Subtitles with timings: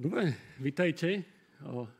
[0.00, 1.20] Dobre, vitajte.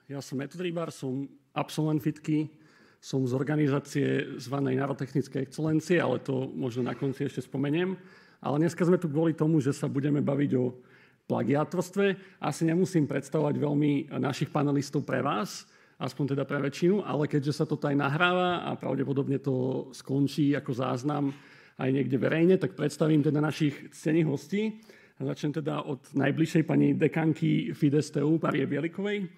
[0.08, 2.48] Ja som Metod Rybar, som absolvent fitky,
[2.96, 7.92] som z organizácie zvanej Národtechnické excelencie, ale to možno na konci ešte spomeniem.
[8.40, 10.80] Ale dneska sme tu kvôli tomu, že sa budeme baviť o
[11.28, 12.40] plagiátorstve.
[12.40, 15.68] Asi nemusím predstavovať veľmi našich panelistov pre vás,
[16.00, 20.72] aspoň teda pre väčšinu, ale keďže sa toto aj nahráva a pravdepodobne to skončí ako
[20.72, 21.36] záznam
[21.76, 24.80] aj niekde verejne, tak predstavím teda našich cených hostí.
[25.20, 29.28] Začnem teda od najbližšej pani dekanky Fides TU, Marie Bielikovej.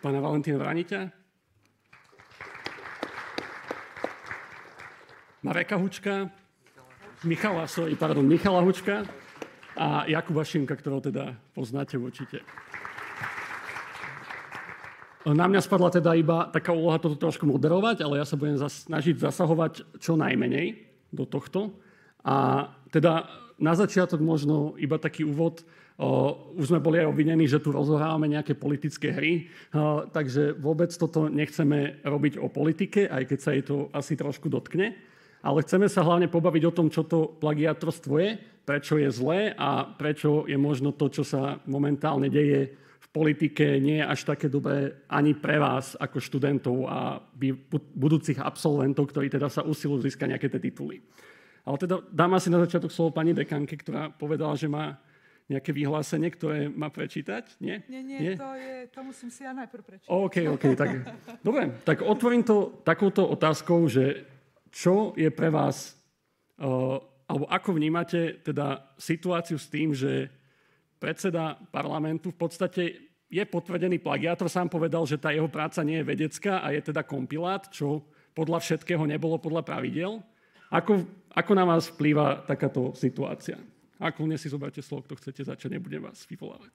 [0.00, 1.00] Pána Valentína Vraniťa.
[5.44, 6.32] Mareka Hučka.
[7.28, 9.04] Michala, sorry, pardon, Michala Hučka
[9.76, 12.40] a Jakuba Šimka, ktorého teda poznáte určite.
[15.28, 19.20] Na mňa spadla teda iba taká úloha toto trošku moderovať, ale ja sa budem snažiť
[19.20, 20.80] zasahovať čo najmenej
[21.12, 21.76] do tohto.
[22.24, 23.28] A teda
[23.60, 25.60] na začiatok možno iba taký úvod.
[26.00, 30.88] O, už sme boli aj obvinení, že tu rozohrávame nejaké politické hry, o, takže vôbec
[30.96, 34.96] toto nechceme robiť o politike, aj keď sa jej to asi trošku dotkne.
[35.44, 39.84] Ale chceme sa hlavne pobaviť o tom, čo to plagiatorstvo je, prečo je zlé a
[39.84, 42.72] prečo je možno to, čo sa momentálne deje
[43.10, 47.18] politike nie je až také dobré ani pre vás ako študentov a
[47.94, 51.02] budúcich absolventov, ktorí teda sa usilujú získať nejaké tie tituly.
[51.66, 54.96] Ale teda dám asi na začiatok slovo pani dekanke, ktorá povedala, že má
[55.50, 57.58] nejaké vyhlásenie, ktoré má prečítať?
[57.58, 57.82] Nie?
[57.90, 58.34] Nie, nie, nie.
[58.38, 60.06] To, je, to musím si ja najprv prečítať.
[60.06, 60.64] OK, OK.
[60.78, 60.90] Tak,
[61.42, 64.22] dobre, tak otvorím to takouto otázkou, že
[64.70, 65.98] čo je pre vás,
[66.62, 70.30] uh, alebo ako vnímate teda situáciu s tým, že
[71.00, 72.82] predseda parlamentu v podstate
[73.30, 77.00] je potvrdený plagiátor, sám povedal, že tá jeho práca nie je vedecká a je teda
[77.06, 78.04] kompilát, čo
[78.36, 80.20] podľa všetkého nebolo podľa pravidel.
[80.70, 81.02] Ako,
[81.34, 83.58] ako na vás vplýva takáto situácia?
[83.98, 86.72] Ako si zoberte slovo, kto chcete začať, nebudem vás vyvolávať.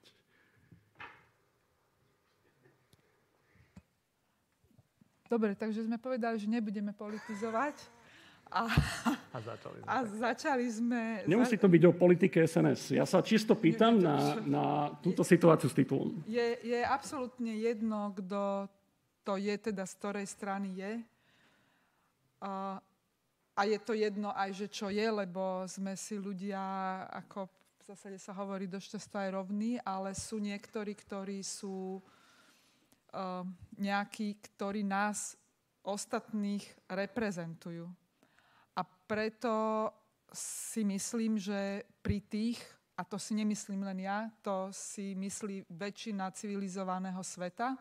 [5.26, 7.95] Dobre, takže sme povedali, že nebudeme politizovať.
[8.46, 8.70] A,
[9.34, 9.88] a začali sme.
[9.90, 11.02] A začali sme...
[11.26, 12.94] Nemusí to byť o politike SNS.
[12.94, 14.64] Ja sa čisto pýtam na, na
[15.02, 16.22] túto situáciu s titulom.
[16.30, 18.70] Je, je absolútne jedno, kto
[19.26, 20.92] to je, teda z ktorej strany je.
[22.38, 22.78] A,
[23.58, 26.62] a je to jedno aj, že čo je, lebo sme si ľudia,
[27.10, 33.42] ako v zásade sa hovorí, dosť často aj rovní, ale sú niektorí, ktorí sú uh,
[33.74, 35.34] nejakí, ktorí nás
[35.82, 38.05] ostatných reprezentujú
[39.06, 39.88] preto
[40.34, 42.58] si myslím, že pri tých,
[42.98, 47.78] a to si nemyslím len ja, to si myslí väčšina civilizovaného sveta,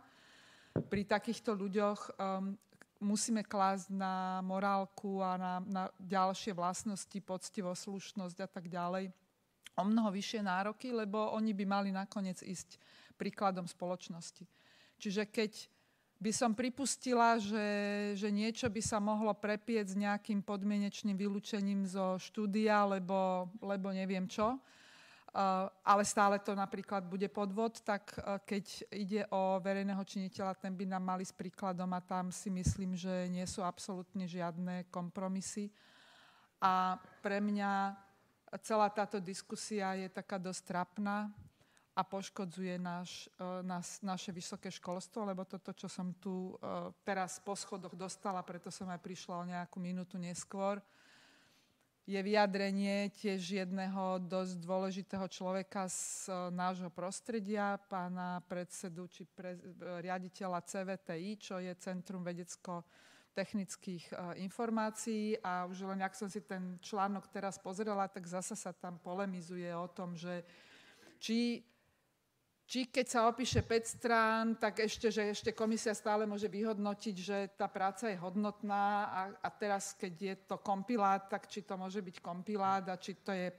[0.76, 2.52] pri takýchto ľuďoch um,
[3.00, 9.12] musíme klásť na morálku a na, na ďalšie vlastnosti, poctivosť, slušnosť a tak ďalej
[9.76, 12.80] o mnoho vyššie nároky, lebo oni by mali nakoniec ísť
[13.20, 14.48] príkladom spoločnosti.
[15.00, 15.52] Čiže keď
[16.26, 17.70] by som pripustila, že,
[18.18, 24.26] že niečo by sa mohlo prepieť s nejakým podmienečným vylúčením zo štúdia, lebo, lebo neviem
[24.26, 24.58] čo.
[25.36, 30.74] Uh, ale stále to napríklad bude podvod, tak uh, keď ide o verejného činiteľa, ten
[30.74, 35.70] by nám mali s príkladom a tam si myslím, že nie sú absolútne žiadne kompromisy.
[36.58, 38.00] A pre mňa
[38.66, 41.30] celá táto diskusia je taká dosť trapná,
[41.96, 47.40] a poškodzuje naš, e, naš, naše vysoké školstvo, lebo toto, čo som tu e, teraz
[47.40, 50.84] po schodoch dostala, preto som aj prišla o nejakú minútu neskôr,
[52.06, 59.56] je vyjadrenie tiež jedného dosť dôležitého človeka z e, nášho prostredia, pána predsedu či pre,
[60.04, 62.84] riaditeľa CVTI, čo je Centrum vedecko
[63.36, 65.36] technických informácií.
[65.44, 69.68] A už len ak som si ten článok teraz pozrela, tak zasa sa tam polemizuje
[69.76, 70.40] o tom, že
[71.20, 71.60] či
[72.66, 77.38] či keď sa opíše 5 strán, tak ešte, že ešte komisia stále môže vyhodnotiť, že
[77.54, 82.02] tá práca je hodnotná a, a teraz, keď je to kompilát, tak či to môže
[82.02, 83.54] byť kompilát a či to je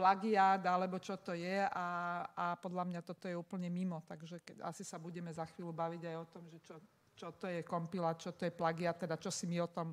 [0.00, 1.88] plagiát alebo čo to je a,
[2.32, 6.02] a podľa mňa toto je úplne mimo, takže keď, asi sa budeme za chvíľu baviť
[6.08, 6.74] aj o tom, že čo,
[7.12, 9.92] čo to je kompilát, čo to je plagiát, teda čo si my o tom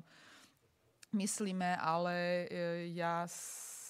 [1.12, 3.28] myslíme, ale e, ja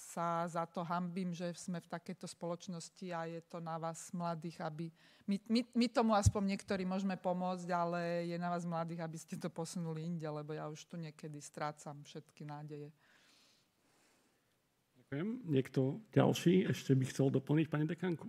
[0.08, 4.64] sa za to hambím, že sme v takejto spoločnosti a je to na vás mladých,
[4.64, 4.88] aby...
[5.28, 9.36] My, my, my tomu aspoň niektorí môžeme pomôcť, ale je na vás mladých, aby ste
[9.36, 12.88] to posunuli inde, lebo ja už tu niekedy strácam všetky nádeje.
[15.04, 15.28] Ďakujem.
[15.44, 18.28] Niekto ďalší ešte by chcel doplniť pani dekanku?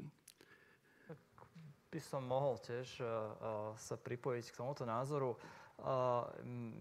[1.90, 5.34] by som mohol tiež uh, sa pripojiť k tomuto názoru.
[5.82, 6.22] Uh,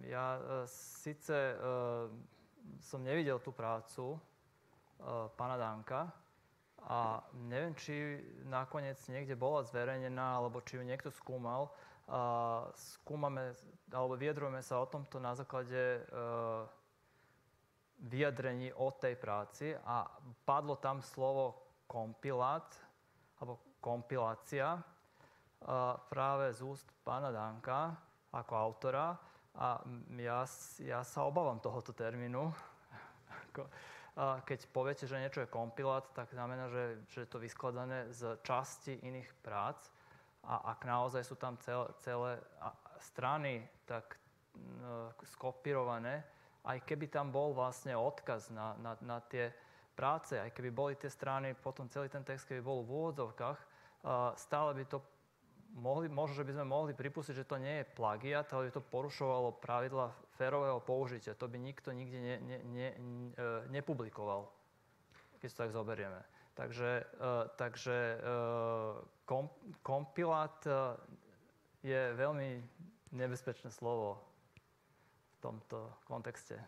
[0.05, 2.13] ja uh, síce uh,
[2.85, 4.21] som nevidel tú prácu
[5.35, 6.11] pána Danka.
[6.89, 11.75] A neviem, či nakoniec niekde bola zverejnená, alebo či ju niekto skúmal.
[12.09, 13.53] A skúmame,
[13.93, 16.07] alebo vyjadrujeme sa o tomto na základe
[17.99, 20.07] vyjadrení o tej práci a
[20.47, 22.71] padlo tam slovo kompilát,
[23.43, 24.79] alebo kompilácia
[26.09, 27.99] práve z úst pána Danka
[28.31, 29.19] ako autora
[29.59, 29.83] a
[30.23, 30.47] ja,
[30.79, 32.55] ja sa obávam tohoto termínu.
[34.19, 38.99] Keď poviete, že niečo je kompilát, tak znamená, že, že je to vyskladané z časti
[39.07, 39.79] iných prác.
[40.43, 42.33] A ak naozaj sú tam celé, celé
[42.99, 44.19] strany tak
[45.23, 46.27] skopírované,
[46.67, 49.55] aj keby tam bol vlastne odkaz na, na, na tie
[49.95, 53.59] práce, aj keby boli tie strany, potom celý ten text, keby bol v úvodzovkách,
[54.35, 54.99] stále by to
[55.79, 58.83] mohli, možno, že by sme mohli pripustiť, že to nie je plagiat, ale by to
[58.83, 61.35] porušovalo pravidla férového použitia.
[61.35, 63.45] To by nikto nikde ne, ne, ne, e,
[63.75, 64.47] nepublikoval,
[65.43, 66.23] keď to tak zoberieme.
[66.55, 68.19] Takže, e, takže e,
[69.27, 69.51] kom,
[69.83, 70.63] kompilát
[71.83, 72.63] je veľmi
[73.11, 74.23] nebezpečné slovo
[75.35, 76.59] v tomto kontexte.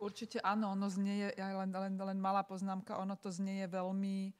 [0.00, 4.34] Určite áno, ono znie, len, len, len malá poznámka, ono to znie veľmi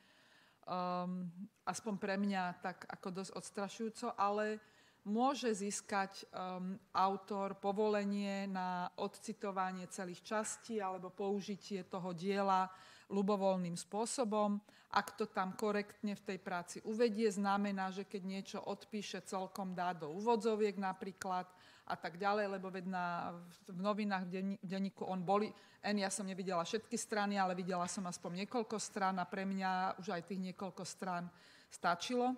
[0.69, 1.25] um,
[1.65, 4.61] aspoň pre mňa tak ako dosť odstrašujúco, ale
[5.05, 12.73] môže získať um, autor povolenie na odcitovanie celých častí alebo použitie toho diela
[13.13, 14.57] ľubovoľným spôsobom.
[14.95, 19.93] Ak to tam korektne v tej práci uvedie, znamená, že keď niečo odpíše, celkom dá
[19.93, 21.51] do úvodzoviek napríklad,
[21.85, 23.37] a tak ďalej, lebo veď na,
[23.69, 25.53] v novinách, v denníku on boli,
[25.85, 30.01] N, ja som nevidela všetky strany, ale videla som aspoň niekoľko strán a pre mňa
[30.01, 31.29] už aj tých niekoľko strán
[31.69, 32.33] stačilo.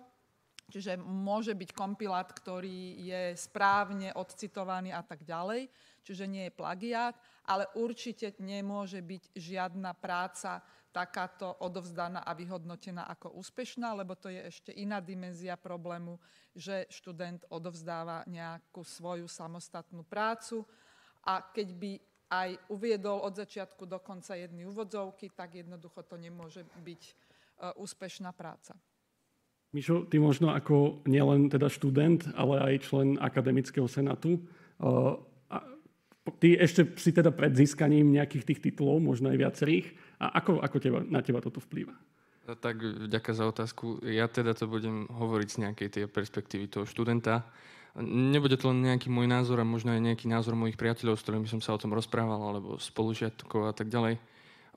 [0.67, 5.71] Čiže môže byť kompilát, ktorý je správne odcitovaný a tak ďalej,
[6.03, 7.15] čiže nie je plagiát,
[7.47, 10.59] ale určite nemôže byť žiadna práca
[10.91, 16.19] takáto odovzdaná a vyhodnotená ako úspešná, lebo to je ešte iná dimenzia problému,
[16.51, 20.67] že študent odovzdáva nejakú svoju samostatnú prácu
[21.23, 21.91] a keď by
[22.27, 27.13] aj uviedol od začiatku do konca jedny úvodzovky, tak jednoducho to nemôže byť e,
[27.79, 28.75] úspešná práca.
[29.75, 34.41] Mišo, ty možno ako nielen teda študent, ale aj člen akademického senátu, e,
[36.39, 39.87] ty ešte si teda pred získaním nejakých tých titulov, možno aj viacerých,
[40.23, 41.93] a ako, ako teba, na teba toto vplýva?
[42.47, 42.79] Tak
[43.11, 43.99] ďakujem za otázku.
[44.07, 47.43] Ja teda to budem hovoriť z nejakej tej perspektívy toho študenta.
[48.07, 51.49] Nebude to len nejaký môj názor a možno aj nejaký názor mojich priateľov, s ktorými
[51.49, 54.15] som sa o tom rozprával, alebo spolužiatkov a tak ďalej.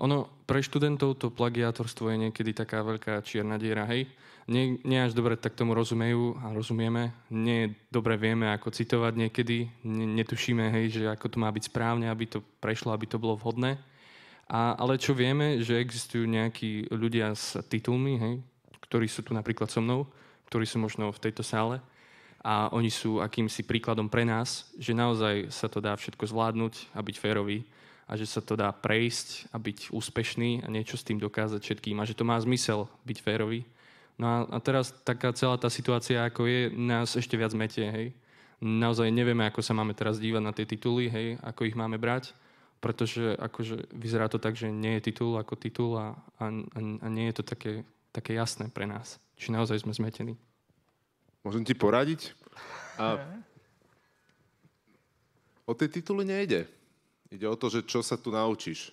[0.01, 4.09] Ono, pre študentov to plagiátorstvo je niekedy taká veľká čierna diera, hej.
[4.49, 7.13] Nie, nie až dobre tak tomu rozumejú a rozumieme.
[7.29, 9.69] Nie dobre vieme, ako citovať niekedy.
[9.87, 13.79] Netušíme, hej, že ako to má byť správne, aby to prešlo, aby to bolo vhodné.
[14.51, 18.35] A, ale čo vieme, že existujú nejakí ľudia s titulmi, hej,
[18.91, 20.09] ktorí sú tu napríklad so mnou,
[20.51, 21.79] ktorí sú možno v tejto sále
[22.43, 27.05] a oni sú akýmsi príkladom pre nás, že naozaj sa to dá všetko zvládnuť a
[27.05, 27.63] byť férový
[28.11, 32.03] a že sa to dá prejsť a byť úspešný a niečo s tým dokázať všetkým
[32.03, 33.63] a že to má zmysel byť férový.
[34.19, 38.09] No a, a teraz taká celá tá situácia, ako je, nás ešte viac metie, hej.
[38.61, 42.35] Naozaj nevieme, ako sa máme teraz dívať na tie tituly, hej, ako ich máme brať
[42.81, 46.45] pretože akože vyzerá to tak, že nie je titul ako titul a, a,
[46.81, 49.21] a nie je to také, také jasné pre nás.
[49.37, 50.35] Či naozaj sme zmetení.
[51.45, 52.33] Môžem ti poradiť?
[52.97, 53.21] A
[55.69, 56.65] o tie tituly nejde.
[57.31, 58.91] Ide o to, že čo sa tu naučíš.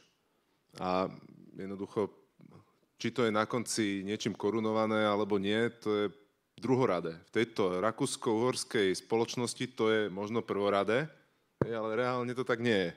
[0.77, 1.09] A
[1.57, 2.13] jednoducho,
[3.01, 6.05] či to je na konci niečím korunované alebo nie, to je
[6.57, 7.17] druhoradé.
[7.29, 11.09] V tejto rakúsko-uhorskej spoločnosti to je možno prvoradé,
[11.65, 12.91] ale reálne to tak nie je.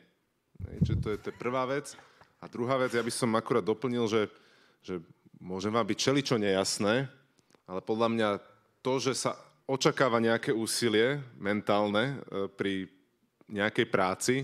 [0.85, 1.97] Čiže to je, to prvá vec.
[2.40, 4.28] A druhá vec, ja by som akurát doplnil, že,
[4.85, 5.00] že
[5.40, 7.09] môžem vám byť čeličo nejasné,
[7.64, 8.28] ale podľa mňa
[8.80, 9.37] to, že sa
[9.68, 12.88] očakáva nejaké úsilie mentálne e, pri
[13.49, 14.35] nejakej práci,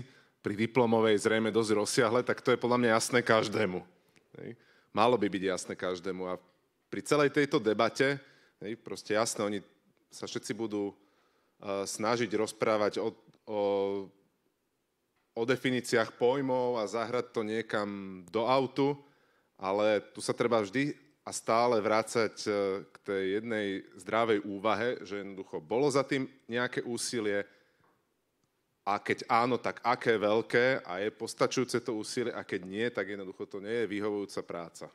[0.47, 3.83] pri diplomovej zrejme dosť rozsiahle, tak to je podľa mňa jasné každému.
[4.95, 6.23] Malo by byť jasné každému.
[6.23, 6.39] A
[6.87, 8.15] pri celej tejto debate,
[8.79, 9.59] proste jasné, oni
[10.07, 10.95] sa všetci budú e,
[11.83, 13.11] snažiť rozprávať o,
[13.43, 13.61] o
[15.37, 18.97] o definíciách pojmov a zahrať to niekam do autu,
[19.53, 22.49] ale tu sa treba vždy a stále vrácať e,
[22.89, 23.67] k tej jednej
[24.01, 27.45] zdravej úvahe, že jednoducho bolo za tým nejaké úsilie
[28.87, 33.11] a keď áno, tak aké veľké a je postačujúce to úsilie a keď nie, tak
[33.11, 34.87] jednoducho to nie je vyhovujúca práca.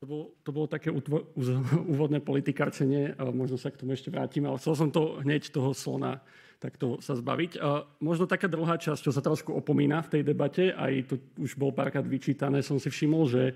[0.00, 1.28] To bolo, to bolo také utvo-
[1.92, 6.24] úvodné politikárčenie, možno sa k tomu ešte vrátime, ale chcel som to hneď toho slona
[6.58, 7.62] takto sa zbaviť.
[8.02, 11.70] Možno taká druhá časť, čo sa trošku opomína v tej debate, aj to už bol
[11.70, 13.54] párkrát vyčítané, som si všimol, že,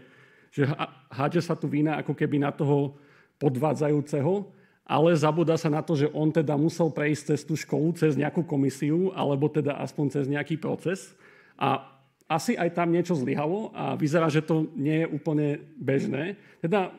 [0.55, 0.71] že
[1.11, 2.95] hádže sa tu vína ako keby na toho
[3.43, 8.19] podvádzajúceho, ale zabúda sa na to, že on teda musel prejsť cez tú školu, cez
[8.19, 11.15] nejakú komisiu, alebo teda aspoň cez nejaký proces.
[11.55, 11.87] A
[12.27, 16.41] asi aj tam niečo zlyhalo a vyzerá, že to nie je úplne bežné.
[16.59, 16.91] Teda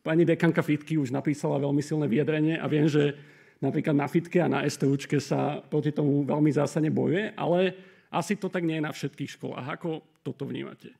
[0.00, 3.14] pani dekanka Fitky už napísala veľmi silné vyjadrenie a viem, že
[3.60, 7.76] napríklad na Fitke a na STUčke sa proti tomu veľmi zásadne bojuje, ale
[8.08, 9.66] asi to tak nie je na všetkých školách.
[9.78, 10.96] Ako toto vnímate?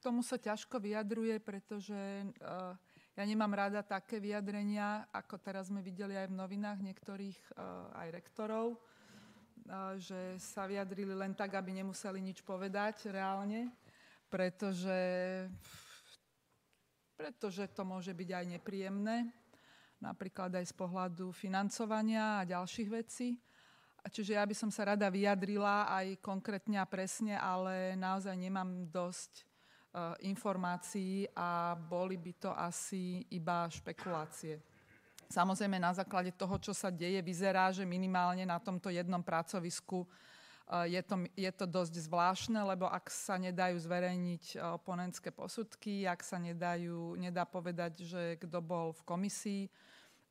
[0.00, 1.94] Tomu sa ťažko vyjadruje, pretože
[2.40, 2.72] uh,
[3.18, 8.08] ja nemám rada také vyjadrenia, ako teraz sme videli aj v novinách niektorých uh, aj
[8.14, 13.70] rektorov, uh, že sa vyjadrili len tak, aby nemuseli nič povedať reálne,
[14.30, 15.00] pretože,
[17.18, 19.40] pretože to môže byť aj nepríjemné
[20.00, 23.36] napríklad aj z pohľadu financovania a ďalších vecí.
[24.00, 29.44] Čiže ja by som sa rada vyjadrila aj konkrétne a presne, ale naozaj nemám dosť
[30.22, 34.62] informácií a boli by to asi iba špekulácie.
[35.30, 40.86] Samozrejme na základe toho, čo sa deje, vyzerá, že minimálne na tomto jednom pracovisku uh,
[40.90, 46.26] je to, je to dosť zvláštne, lebo ak sa nedajú zverejniť uh, oponentské posudky, ak
[46.26, 49.62] sa nedajú, nedá povedať, že kto bol v komisii,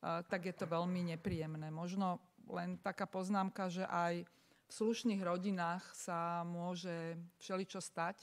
[0.00, 1.68] tak je to veľmi nepríjemné.
[1.68, 8.16] Možno len taká poznámka, že aj v slušných rodinách sa môže všeličo stať.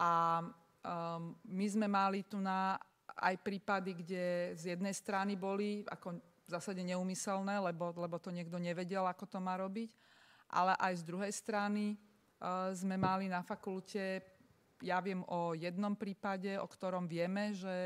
[0.00, 2.80] A um, my sme mali tu na
[3.20, 8.56] aj prípady, kde z jednej strany boli ako v zásade neumyselné, lebo, lebo to niekto
[8.56, 9.92] nevedel, ako to má robiť,
[10.48, 11.94] ale aj z druhej strany
[12.40, 14.24] uh, sme mali na fakulte
[14.80, 17.78] ja viem o jednom prípade, o ktorom vieme, že,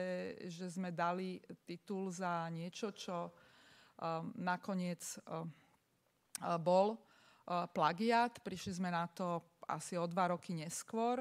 [0.47, 5.43] že sme dali titul za niečo, čo um, nakoniec uh,
[6.63, 8.39] bol uh, plagiat.
[8.47, 11.19] Prišli sme na to asi o dva roky neskôr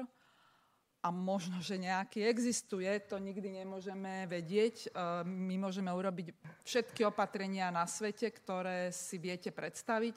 [1.04, 4.88] a možno, že nejaký existuje, to nikdy nemôžeme vedieť.
[4.88, 6.32] Uh, my môžeme urobiť
[6.64, 10.16] všetky opatrenia na svete, ktoré si viete predstaviť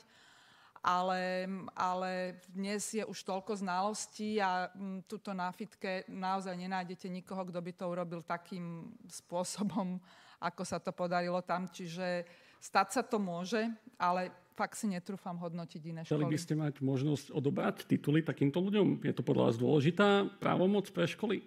[0.88, 7.44] ale, ale dnes je už toľko znalostí a mm, tuto na fitke naozaj nenájdete nikoho,
[7.44, 10.00] kto by to urobil takým spôsobom,
[10.40, 11.68] ako sa to podarilo tam.
[11.68, 12.24] Čiže
[12.64, 13.68] stať sa to môže,
[14.00, 16.10] ale fakt si netrúfam hodnotiť iné školy.
[16.10, 19.06] Chceli by ste mať možnosť odobrať tituly takýmto ľuďom?
[19.06, 21.46] Je to podľa vás dôležitá právomoc pre školy?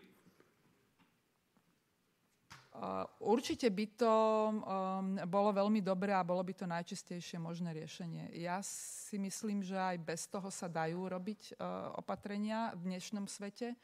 [3.20, 4.14] Určite by to
[4.48, 8.32] um, bolo veľmi dobré a bolo by to najčistejšie možné riešenie.
[8.40, 13.76] Ja si myslím, že aj bez toho sa dajú robiť uh, opatrenia v dnešnom svete.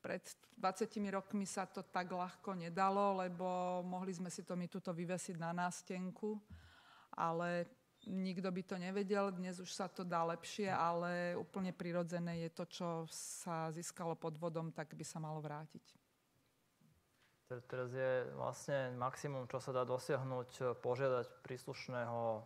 [0.00, 0.24] Pred
[0.56, 5.36] 20 rokmi sa to tak ľahko nedalo, lebo mohli sme si to my tuto vyvesiť
[5.36, 6.40] na nástenku,
[7.12, 7.68] ale
[8.06, 9.28] nikto by to nevedel.
[9.34, 14.40] Dnes už sa to dá lepšie, ale úplne prirodzené je to, čo sa získalo pod
[14.40, 15.82] vodom, tak by sa malo vrátiť.
[17.66, 22.40] Teraz je vlastne maximum, čo sa dá dosiahnuť, požiadať príslušného e,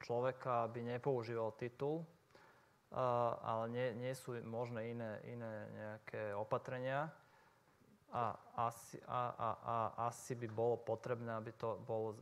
[0.00, 2.08] človeka, aby nepoužíval titul,
[2.96, 7.10] ale nie, nie sú možné iné, iné nejaké opatrenia.
[8.14, 9.76] A asi, a, a, a
[10.08, 12.16] asi by bolo potrebné, aby to bolo...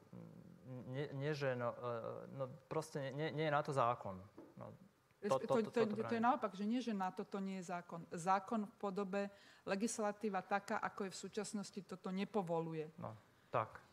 [0.65, 1.77] Nie, nie že no,
[2.41, 4.17] no proste nie, nie je na to zákon.
[4.57, 4.73] No,
[5.21, 7.69] to, to, to, to, to, to je naopak, že nie, že na toto nie je
[7.69, 8.01] zákon.
[8.09, 9.23] Zákon v podobe
[9.69, 12.89] legislatíva taká, ako je v súčasnosti, toto nepovoluje.
[12.97, 13.13] No,
[13.53, 13.84] tak.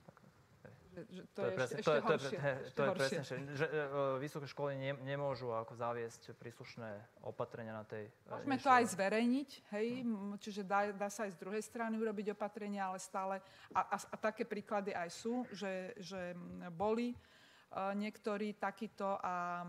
[0.91, 3.21] Že, to, to, je presne, ešte, to, horšie, to, ešte to je presne,
[3.55, 6.89] že uh, vysoké školy ne, nemôžu ako zaviesť príslušné
[7.24, 8.12] opatrenia na tej...
[8.27, 10.36] Uh, Môžeme to aj zverejniť, hej, no.
[10.36, 13.39] čiže dá, dá sa aj z druhej strany urobiť opatrenia, ale stále...
[13.71, 16.36] A, a, a také príklady aj sú, že, že
[16.75, 17.15] boli
[17.71, 19.63] niektorí takýto a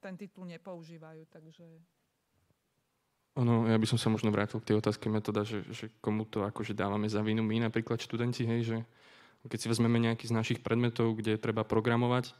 [0.00, 1.22] ten titul nepoužívajú.
[1.28, 1.64] Takže...
[3.36, 6.48] Ono, ja by som sa možno vrátil k tej otázke metoda, že, že komu to
[6.48, 8.78] akože dávame za vinu my, napríklad študenti, hej, že
[9.46, 12.34] keď si vezmeme nejaký z našich predmetov, kde treba programovať,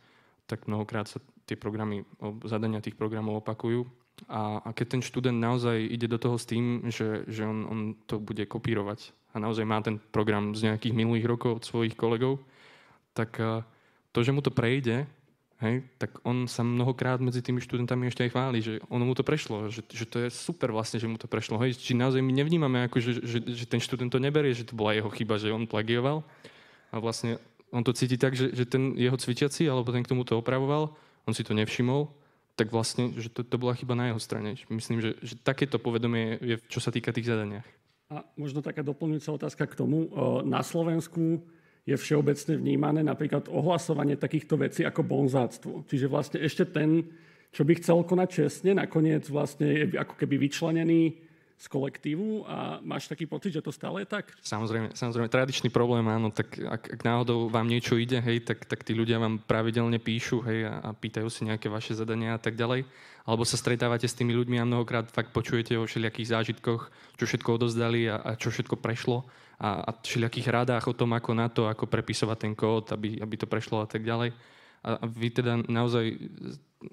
[0.46, 2.06] tak mnohokrát sa tie programy,
[2.46, 3.86] zadania tých programov opakujú.
[4.30, 7.80] A, a keď ten študent naozaj ide do toho s tým, že, že on, on
[8.08, 12.40] to bude kopírovať a naozaj má ten program z nejakých minulých rokov od svojich kolegov,
[13.12, 13.36] tak
[14.16, 15.04] to, že mu to prejde,
[15.60, 19.20] hej, tak on sa mnohokrát medzi tými študentami ešte aj chváli, že ono mu to
[19.20, 21.60] prešlo, že, že to je super vlastne, že mu to prešlo.
[21.60, 21.76] Hej.
[21.76, 24.96] Či naozaj my nevnímame, ako, že, že, že ten študent to neberie, že to bola
[24.96, 26.25] jeho chyba, že on plagioval
[26.96, 27.36] a vlastne
[27.68, 30.96] on to cíti tak, že, že ten jeho cvičiaci, alebo ten, k tomu to opravoval,
[31.28, 32.08] on si to nevšimol,
[32.56, 34.56] tak vlastne, že to, to bola chyba na jeho strane.
[34.72, 37.68] Myslím, že, že takéto povedomie je, čo sa týka tých zadaniach.
[38.08, 40.08] A možno taká doplňujúca otázka k tomu.
[40.46, 41.42] Na Slovensku
[41.84, 45.84] je všeobecne vnímané napríklad ohlasovanie takýchto vecí ako bonzáctvo.
[45.84, 47.04] Čiže vlastne ešte ten,
[47.50, 51.25] čo by chcel konať čestne, nakoniec vlastne je ako keby vyčlenený
[51.56, 54.28] z kolektívu a máš taký pocit, že to stále je tak?
[54.44, 58.84] Samozrejme, samozrejme tradičný problém, áno, tak ak, ak náhodou vám niečo ide, hej, tak, tak
[58.84, 62.60] tí ľudia vám pravidelne píšu, hej, a, a pýtajú si nejaké vaše zadania a tak
[62.60, 62.84] ďalej.
[63.25, 66.82] Alebo sa stretávate s tými ľuďmi a mnohokrát fakt počujete o všelijakých zážitkoch,
[67.16, 69.25] čo všetko odozdali a, a čo všetko prešlo
[69.56, 73.34] a, a všelijakých rádách o tom, ako na to, ako prepisovať ten kód, aby, aby
[73.40, 74.36] to prešlo a tak ďalej.
[74.86, 76.14] A vy teda naozaj,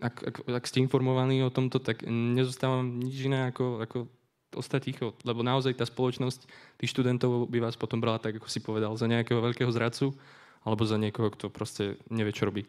[0.01, 3.97] ak, ak, ak ste informovaní o tomto, tak nezostávam nič iné ako, ako
[4.55, 6.45] ostať ticho, lebo naozaj tá spoločnosť
[6.79, 10.13] tých študentov by vás potom brala tak, ako si povedal, za nejakého veľkého zradcu,
[10.63, 12.63] alebo za niekoho, kto proste nevie, čo robí.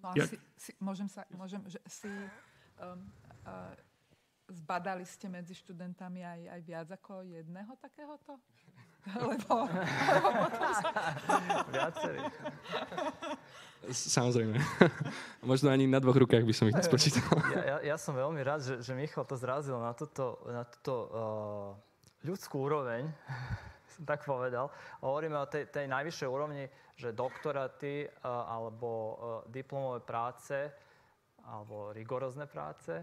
[0.00, 0.24] No ja...
[0.24, 2.08] si, si, môžem sa, môžem, že si
[2.80, 3.04] um,
[3.44, 3.74] uh,
[4.48, 8.40] zbadali ste medzi študentami aj, aj viac ako jedného takéhoto?
[9.16, 10.90] Lebo, lebo potom sa...
[11.72, 12.20] Viacerí.
[13.88, 14.60] Samozrejme.
[15.50, 17.24] Možno ani na dvoch rukách by som ich nespočítal.
[17.48, 20.94] Ja, ja, ja som veľmi rád, že, že Michal to zrazil na túto, na túto
[21.08, 23.08] uh, ľudskú úroveň,
[23.96, 24.68] som tak povedal.
[25.00, 29.12] Hovoríme o tej, tej najvyššej úrovni, že doktoraty uh, alebo uh,
[29.48, 30.68] diplomové práce
[31.40, 33.00] alebo rigorózne práce,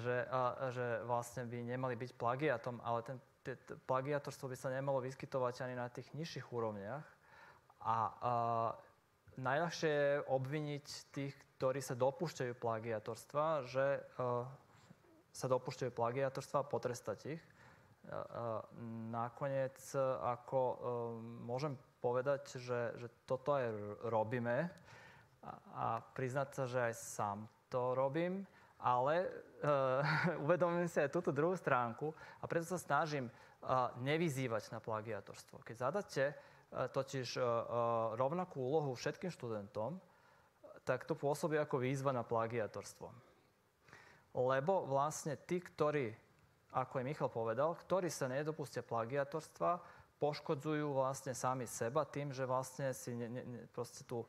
[0.00, 3.20] že, uh, že vlastne by nemali byť plagiatom, ale ten
[3.86, 7.06] plagiatorstvo by sa nemalo vyskytovať ani na tých nižších úrovniach.
[7.86, 8.70] A uh,
[9.38, 14.42] najľahšie je obviniť tých, ktorí sa dopúšťajú plagiatorstva, že uh,
[15.30, 17.42] sa dopúšťajú plagiatorstva a potrestať ich.
[17.42, 18.60] Uh, uh,
[19.12, 19.78] nakoniec,
[20.22, 20.76] ako uh,
[21.46, 23.66] môžem povedať, že, že toto aj
[24.10, 24.66] robíme
[25.42, 27.38] a, a priznať sa, že aj sám
[27.70, 28.46] to robím,
[28.80, 30.02] ale uh,
[30.44, 35.64] uvedomím si aj túto druhú stránku a preto sa snažím uh, nevyzývať na plagiatorstvo.
[35.64, 36.24] Keď zadáte
[36.66, 37.46] E, totiž e, e,
[38.18, 40.02] rovnakú úlohu všetkým študentom,
[40.82, 43.06] tak to pôsobí ako výzva na plagiatorstvo.
[44.34, 46.10] Lebo vlastne tí, ktorí,
[46.74, 49.78] ako je Michal povedal, ktorí sa nedopustia plagiatorstva,
[50.18, 54.28] poškodzujú vlastne sami seba tým, že vlastne si ne, ne, proste tú uh,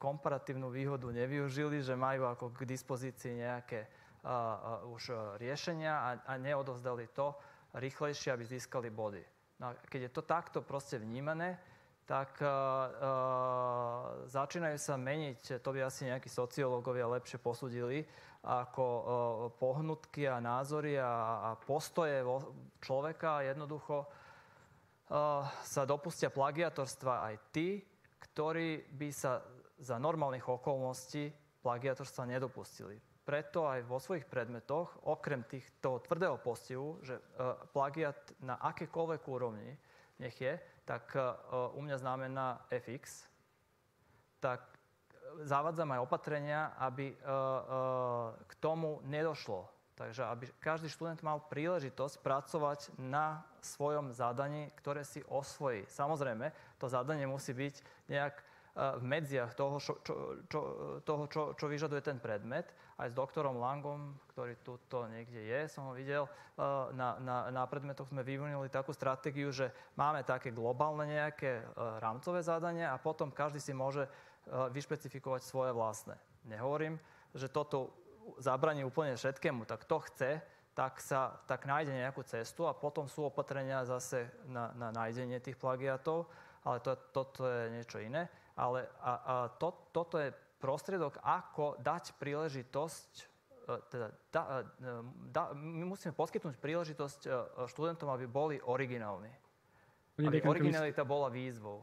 [0.00, 3.86] komparatívnu výhodu nevyužili, že majú ako k dispozícii nejaké
[4.88, 7.34] už riešenia a, a neodovzdali to
[7.76, 9.22] rýchlejšie, aby získali body.
[9.60, 11.58] No keď je to takto proste vnímané,
[12.02, 12.48] tak uh,
[14.26, 18.02] začínajú sa meniť, to by asi nejakí sociológovia lepšie posudili,
[18.42, 18.84] ako
[19.54, 22.26] pohnutky a názory a, a postoje
[22.82, 24.02] človeka jednoducho
[25.62, 27.78] sa dopustia plagiatorstva aj tí,
[28.22, 29.42] ktorí by sa
[29.82, 36.98] za normálnych okolností plagiatorstva nedopustili preto aj vo svojich predmetoch, okrem tých, toho tvrdého postihu,
[37.06, 39.78] že uh, plagiat na akékoľvek úrovni
[40.18, 43.30] nech je, tak uh, u mňa znamená FX,
[44.42, 44.74] tak
[45.46, 47.16] zavádzam aj opatrenia, aby
[48.44, 49.64] k tomu nedošlo.
[50.02, 55.86] Takže aby každý študent mal príležitosť pracovať na svojom zadaní, ktoré si osvojí.
[55.86, 56.50] Samozrejme,
[56.82, 57.74] to zadanie musí byť
[58.10, 58.34] nejak
[58.72, 60.14] v medziach toho, čo, čo,
[60.50, 60.60] čo,
[61.06, 62.66] toho čo, čo vyžaduje ten predmet.
[62.98, 64.74] Aj s doktorom Langom, ktorý tu
[65.06, 66.26] niekde je, som ho videl,
[66.98, 71.62] na, na, na predmetoch sme vyvinuli takú stratégiu, že máme také globálne nejaké
[72.02, 74.10] rámcové zadania a potom každý si môže
[74.50, 76.18] vyšpecifikovať svoje vlastné.
[76.50, 76.98] Nehovorím,
[77.38, 78.01] že toto
[78.38, 83.28] zabraní úplne všetkému, tak to chce, tak sa tak nájde nejakú cestu a potom sú
[83.28, 86.30] opatrenia zase na, na nájdenie tých plagiatov,
[86.64, 92.14] ale to, toto je niečo iné ale a, a to, toto je prostriedok, ako dať
[92.20, 94.90] príležitosť, e, teda da, e,
[95.32, 97.28] da, my musíme poskytnúť príležitosť e,
[97.66, 99.32] študentom, aby boli originálni.
[100.12, 101.82] Pani aby originalita bola výzvou.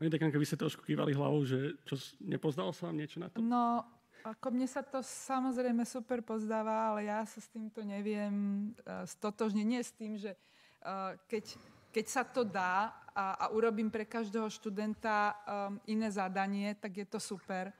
[0.00, 3.38] Pani dekanka, vy ste trošku kývali hlavou, že čo, nepozdalo sa vám niečo na to?
[3.38, 3.84] No,
[4.24, 9.66] ako mne sa to samozrejme super pozdáva, ale ja sa s týmto neviem uh, stotožniť.
[9.68, 11.60] Nie s tým, že uh, keď
[11.94, 17.06] keď sa to dá a, a urobím pre každého študenta um, iné zadanie, tak je
[17.06, 17.70] to super.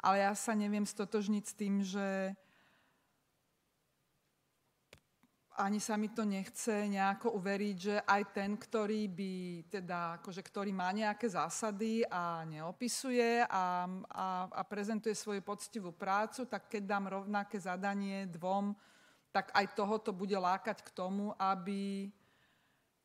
[0.00, 2.32] Ale ja sa neviem stotožniť s tým, že
[5.54, 9.32] ani sa mi to nechce nejako uveriť, že aj ten, ktorý by
[9.70, 16.50] teda, akože, ktorý má nejaké zásady a neopisuje a, a, a prezentuje svoju poctivú prácu,
[16.50, 18.74] tak keď dám rovnaké zadanie dvom,
[19.30, 22.10] tak aj tohoto bude lákať k tomu, aby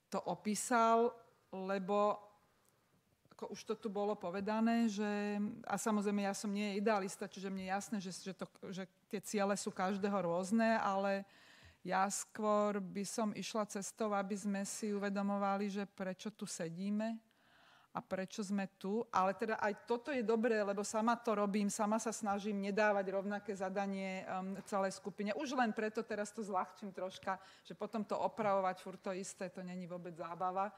[0.10, 1.14] to opísal,
[1.54, 2.18] lebo
[3.38, 7.70] ako už to tu bolo povedané, že, a samozrejme ja som nie idealista, čiže mne
[7.70, 11.24] je jasné, že, že, to, že tie ciele sú každého rôzne, ale
[11.84, 17.15] Ja skôr by som išla cestou, aby sme si uvedomovali, že prečo tu sedíme
[17.96, 19.00] a prečo sme tu.
[19.10, 23.56] Ale teda aj toto je dobré, lebo sama to robím, sama sa snažím nedávať rovnaké
[23.56, 25.32] zadanie um, celej skupine.
[25.39, 29.63] Už len preto teraz to zľahčím troška, že potom to opravovať furt to isté, to
[29.63, 30.76] není vôbec zábava.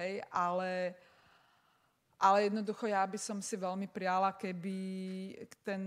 [0.00, 0.96] Hej, ale
[2.18, 4.74] ale jednoducho ja by som si veľmi priala, keby
[5.62, 5.82] ten,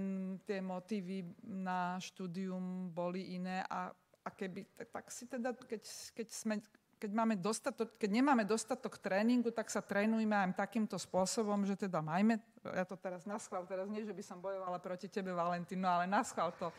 [0.48, 6.56] tie motívy na štúdium boli iné a, a keby, tak si teda, keď, keď, sme,
[7.02, 12.06] keď, máme dostatok, keď nemáme dostatok tréningu, tak sa trénujme aj takýmto spôsobom, že teda
[12.06, 16.06] majme, ja to teraz naschval, teraz nie, že by som bojovala proti tebe, Valentínu, ale
[16.06, 16.70] naschval to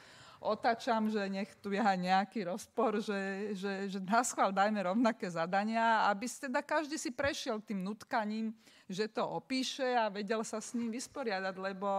[0.42, 5.30] otáčam, že nech tu je aj nejaký rozpor, že, že, že na schvál dajme rovnaké
[5.30, 8.50] zadania, aby teda každý si prešiel tým nutkaním,
[8.92, 11.90] že to opíše a vedel sa s ním vysporiadať, lebo,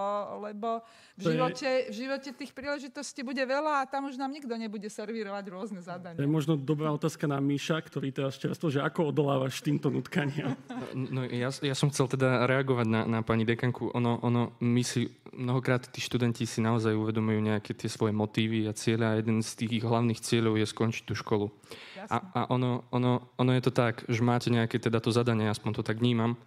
[0.46, 0.86] lebo
[1.18, 5.46] v, živote, v živote tých príležitostí bude veľa a tam už nám nikto nebude servírovať
[5.50, 6.18] rôzne zadania.
[6.18, 10.56] To je možno dobrá otázka na Míša, ktorý teraz čerstvo, že ako odolávaš týmto nutkaniam?
[10.94, 13.92] No, ja, ja som chcel teda reagovať na, na pani dekanku.
[13.98, 18.74] Ono, ono, my si mnohokrát tí študenti si naozaj uvedomujú nejaké tie svoje motívy a
[18.78, 21.50] cieľe a jeden z tých ich hlavných cieľov je skončiť tú školu.
[22.08, 25.82] A, a ono, ono, ono je to tak, že máte nejaké teda to zadanie, aspoň
[25.82, 26.38] to tak vnímam,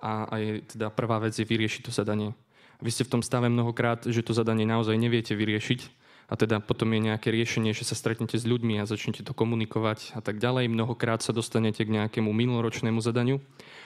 [0.00, 2.36] a, a je teda prvá vec je vyriešiť to zadanie.
[2.84, 6.90] Vy ste v tom stave mnohokrát, že to zadanie naozaj neviete vyriešiť a teda potom
[6.90, 10.66] je nejaké riešenie, že sa stretnete s ľuďmi a začnete to komunikovať a tak ďalej.
[10.66, 13.38] Mnohokrát sa dostanete k nejakému minuloročnému zadaniu.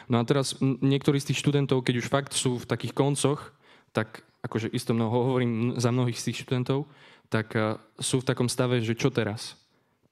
[0.09, 3.53] No a teraz niektorí z tých študentov, keď už fakt sú v takých koncoch,
[3.93, 6.89] tak akože isto mnoho hovorím za mnohých z tých študentov,
[7.29, 7.53] tak
[8.01, 9.55] sú v takom stave, že čo teraz?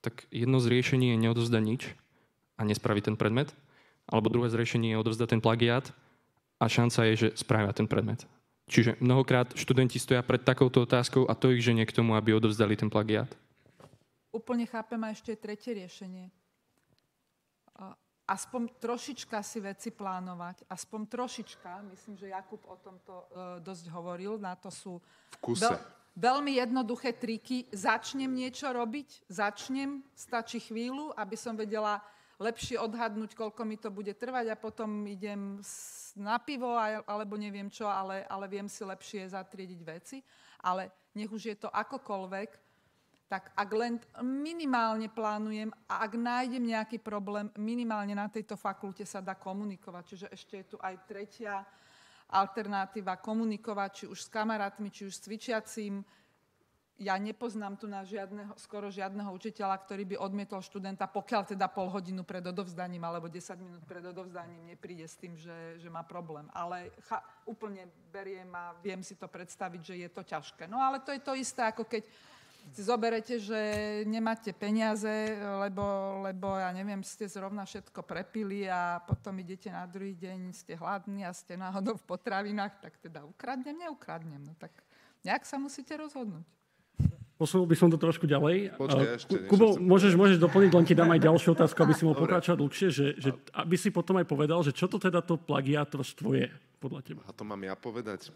[0.05, 1.83] Tak jedno z riešení je neodozdať nič
[2.61, 3.51] a nespraviť ten predmet,
[4.09, 5.93] alebo druhé z riešení je odozdať ten plagiát
[6.59, 8.25] a šanca je, že spravia ten predmet.
[8.69, 12.77] Čiže mnohokrát študenti stoja pred takouto otázkou a to ich ženie k tomu, aby odovzdali
[12.77, 13.29] ten plagiát.
[14.29, 16.29] Úplne chápem a ešte je tretie riešenie
[18.29, 23.25] aspoň trošička si veci plánovať, aspoň trošička, myslím, že Jakub o tomto uh,
[23.65, 25.01] dosť hovoril, na to sú
[25.41, 25.81] Veľ,
[26.13, 27.65] veľmi jednoduché triky.
[27.73, 32.05] Začnem niečo robiť, začnem, stačí chvíľu, aby som vedela
[32.39, 35.59] lepšie odhadnúť, koľko mi to bude trvať a potom idem
[36.15, 40.19] na pivo alebo neviem čo, ale, ale viem si lepšie zatriediť veci.
[40.63, 42.51] Ale nech už je to akokoľvek,
[43.29, 49.21] tak ak len minimálne plánujem a ak nájdem nejaký problém, minimálne na tejto fakulte sa
[49.21, 50.03] dá komunikovať.
[50.09, 51.61] Čiže ešte je tu aj tretia
[52.33, 56.01] alternatíva komunikovať, či už s kamarátmi, či už s cvičiacím.
[56.99, 61.87] Ja nepoznám tu na žiadneho, skoro žiadneho učiteľa, ktorý by odmietol študenta, pokiaľ teda pol
[61.87, 66.51] hodinu pred odovzdaním alebo 10 minút pred odovzdaním nepríde s tým, že, že má problém.
[66.51, 70.67] Ale cha, úplne beriem a viem si to predstaviť, že je to ťažké.
[70.67, 72.03] No ale to je to isté, ako keď
[72.75, 73.61] si zoberete, že
[74.05, 80.19] nemáte peniaze, lebo, lebo ja neviem, ste zrovna všetko prepili a potom idete na druhý
[80.19, 84.43] deň, ste hladní a ste náhodou v potravinách, tak teda ukradnem, neukradnem.
[84.43, 84.75] No tak
[85.23, 86.58] nejak sa musíte rozhodnúť.
[87.39, 88.75] Posunul by som to trošku ďalej.
[88.75, 92.19] Počkaj, ešte Kubo, môžeš, môžeš doplniť, len ti dám aj ďalšiu otázku, aby si mohol
[92.19, 96.35] pokračovať dlhšie, že, že aby si potom aj povedal, že čo to teda to plagiátorstvo
[96.35, 96.51] je
[96.83, 97.23] podľa teba.
[97.23, 98.35] A to mám ja povedať?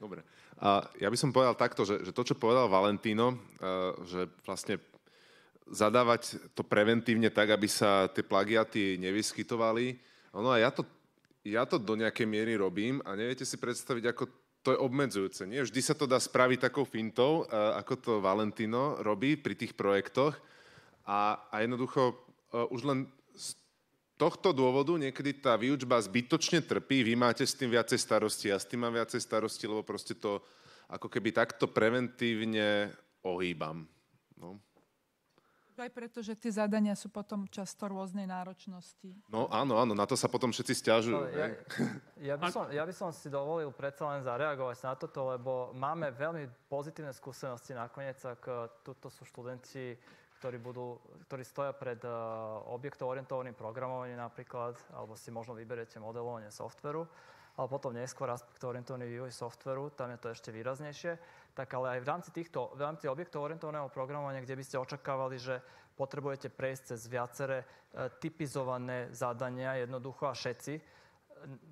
[0.00, 0.24] Dobre.
[0.64, 4.80] A ja by som povedal takto, že, že to, čo povedal Valentino, uh, že vlastne
[5.68, 10.00] zadávať to preventívne tak, aby sa tie plagiaty nevyskytovali.
[10.40, 10.88] Ono a ja to,
[11.44, 14.24] ja to do nejakej miery robím a neviete si predstaviť, ako
[14.62, 15.42] to je obmedzujúce.
[15.46, 20.38] Nie vždy sa to dá spraviť takou fintou, ako to Valentino robí pri tých projektoch.
[21.02, 22.14] A, a jednoducho
[22.70, 23.58] už len z
[24.14, 28.70] tohto dôvodu niekedy tá výučba zbytočne trpí, vy máte s tým viacej starosti, ja s
[28.70, 30.38] tým mám viacej starosti, lebo proste to
[30.86, 32.94] ako keby takto preventívne
[33.26, 33.82] ohýbam.
[34.38, 34.62] No.
[35.82, 39.18] Aj preto, že tie zadania sú potom často rôznej náročnosti.
[39.26, 41.18] No áno, áno, na to sa potom všetci stiažujú.
[41.18, 41.46] No, ja,
[42.30, 46.14] ja, by som, ja by som si dovolil predsa len zareagovať na toto, lebo máme
[46.14, 48.54] veľmi pozitívne skúsenosti nakoniec, ak e,
[48.86, 49.98] tuto sú študenti,
[50.38, 56.50] ktorí, budú, ktorí stoja pred uh, objektov orientovaným programovaním napríklad, alebo si možno vyberete modelovanie
[56.50, 57.06] softveru,
[57.54, 61.14] ale potom neskôr aspekt orientovaný vývoj softveru, tam je to ešte výraznejšie
[61.52, 65.36] tak ale aj v rámci týchto, v rámci objektov orientovaného programovania, kde by ste očakávali,
[65.36, 65.60] že
[65.96, 67.66] potrebujete prejsť cez viaceré e,
[68.16, 70.80] typizované zadania jednoducho a všetci,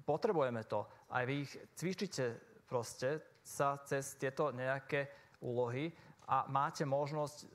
[0.05, 0.85] potrebujeme to.
[1.11, 2.37] Aj vy ich cvičíte
[2.69, 5.09] proste sa cez tieto nejaké
[5.43, 5.91] úlohy
[6.31, 7.47] a máte možnosť e,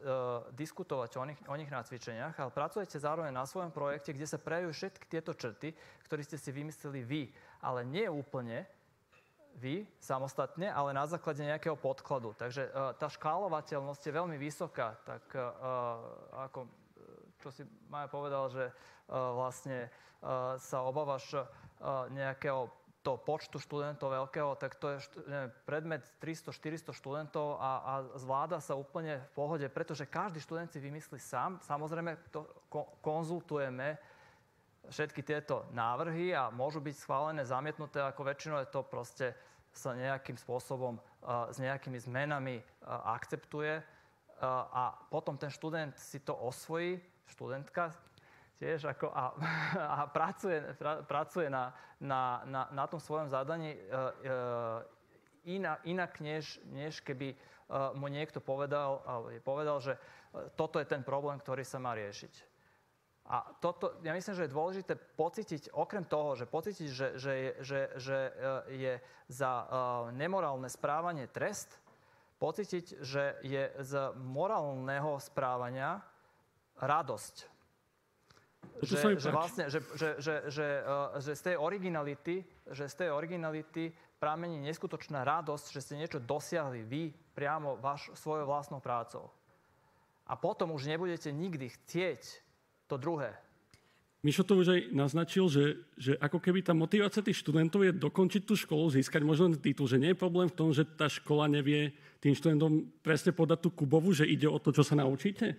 [0.52, 4.36] diskutovať o nich, o nich na cvičeniach, ale pracujete zároveň na svojom projekte, kde sa
[4.36, 5.72] prejavujú všetky tieto črty,
[6.04, 7.24] ktoré ste si vymysleli vy,
[7.64, 8.68] ale nie úplne,
[9.56, 12.36] vy samostatne, ale na základe nejakého podkladu.
[12.36, 15.00] Takže uh, tá škálovateľnosť je veľmi vysoká.
[15.08, 15.44] Tak uh,
[16.48, 16.68] ako,
[17.40, 21.48] čo si Maja povedal, že uh, vlastne uh, sa obávaš uh,
[22.12, 22.68] nejakého
[23.06, 24.98] to počtu študentov veľkého, tak to je
[25.30, 30.82] neviem, predmet 300-400 študentov a, a zvláda sa úplne v pohode, pretože každý študent si
[30.82, 31.62] vymyslí sám.
[31.62, 32.50] Samozrejme, to
[33.06, 34.02] konzultujeme
[34.90, 39.28] všetky tieto návrhy a môžu byť schválené, zamietnuté, ako väčšinou je to proste
[39.76, 40.96] sa nejakým spôsobom
[41.52, 43.84] s nejakými zmenami akceptuje
[44.72, 46.96] a potom ten študent si to osvojí,
[47.28, 47.92] študentka
[48.60, 49.36] tiež ako a,
[50.00, 54.80] a pracuje, pra, pracuje na, na, na, na tom svojom zadaní uh, uh,
[55.44, 59.04] inak, inak než, než keby uh, mu niekto povedal,
[59.44, 59.94] povedal, že
[60.56, 62.55] toto je ten problém, ktorý sa má riešiť.
[63.26, 67.80] A toto, ja myslím, že je dôležité pocítiť, okrem toho, že pocítiť, že, že, že,
[67.98, 68.32] že e,
[68.78, 68.94] je
[69.34, 69.68] za uh,
[70.14, 71.82] nemorálne správanie trest,
[72.38, 76.06] pocítiť, že je z morálneho správania
[76.78, 77.36] radosť.
[78.86, 83.10] Že, že, vlastne, že, že, že, že, uh, že z tej originality, že z tej
[83.10, 83.90] originality
[84.22, 89.34] pramení neskutočná radosť, že ste niečo dosiahli vy priamo vaš, svojou vlastnou prácou.
[90.30, 92.45] A potom už nebudete nikdy chcieť
[92.88, 93.34] to druhé.
[94.26, 98.42] Mišo to už aj naznačil, že, že ako keby tá motivácia tých študentov je dokončiť
[98.42, 101.46] tú školu, získať možno ten titul, že nie je problém v tom, že tá škola
[101.46, 105.54] nevie tým študentom presne podať tú kubovu, že ide o to, čo sa naučíte?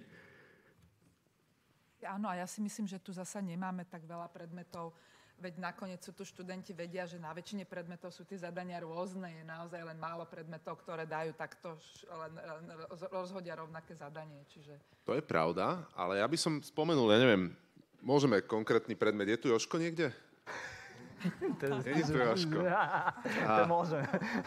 [2.03, 4.99] Áno, a ja si myslím, že tu zasa nemáme tak veľa predmetov,
[5.37, 9.45] veď nakoniec sú tu študenti vedia, že na väčšine predmetov sú tie zadania rôzne, je
[9.45, 11.77] naozaj len málo predmetov, ktoré dajú takto,
[12.09, 12.65] len, len
[13.13, 14.41] rozhodia rovnaké zadanie.
[14.49, 14.81] Čiže...
[15.05, 17.53] To je pravda, ale ja by som spomenul, ja neviem,
[18.01, 20.09] môžeme konkrétny predmet, je tu Joško niekde?
[21.85, 22.59] Nie je tu Joško.
[23.51, 23.69] A.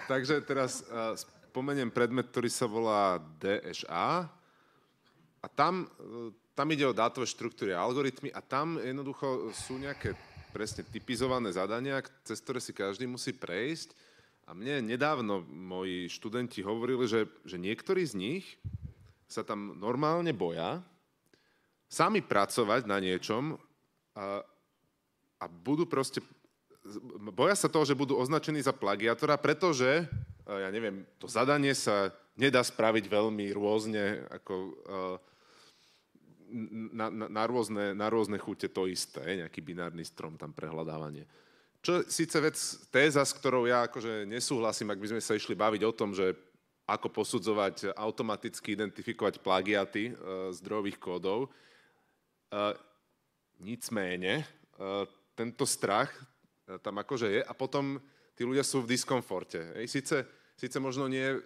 [0.10, 1.14] Takže teraz uh,
[1.50, 4.26] spomeniem predmet, ktorý sa volá DSA
[5.40, 10.29] a tam, uh, tam ide o dátové štruktúry a algoritmy a tam jednoducho sú nejaké
[10.50, 13.94] presne typizované zadania, cez ktoré si každý musí prejsť.
[14.50, 18.46] A mne nedávno moji študenti hovorili, že, že niektorí z nich
[19.30, 20.82] sa tam normálne boja
[21.86, 23.58] sami pracovať na niečom
[24.18, 24.42] a,
[25.38, 26.22] a budú proste...
[27.34, 30.10] Boja sa toho, že budú označení za plagiatora, pretože,
[30.50, 34.54] ja neviem, to zadanie sa nedá spraviť veľmi rôzne, ako...
[34.90, 35.29] Uh,
[36.94, 41.30] na, na, na, rôzne, na rôzne chute to isté, nejaký binárny strom tam prehľadávanie.
[41.80, 42.58] Čo síce vec,
[42.92, 46.36] téza, s ktorou ja akože nesúhlasím, ak by sme sa išli baviť o tom, že
[46.90, 50.14] ako posudzovať, automaticky identifikovať plagiaty e,
[50.58, 51.46] zdrojových kódov.
[51.46, 51.50] E,
[53.62, 54.46] nicméne, e,
[55.38, 58.02] tento strach e, tam akože je a potom
[58.34, 59.62] tí ľudia sú v diskomforte.
[59.78, 60.26] Ej, síce,
[60.58, 61.40] síce možno nie e,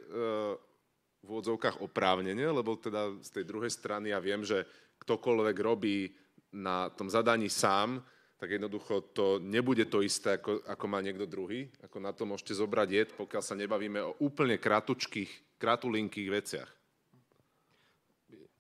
[1.23, 4.63] v úvodzovkách oprávnenie, lebo teda z tej druhej strany ja viem, že
[5.03, 6.09] ktokoľvek robí
[6.55, 7.99] na tom zadaní sám,
[8.39, 11.71] tak jednoducho to nebude to isté, ako, ako má niekto druhý.
[11.79, 16.69] Ako na to môžete zobrať jed, pokiaľ sa nebavíme o úplne kratučkých, kratulinkých veciach.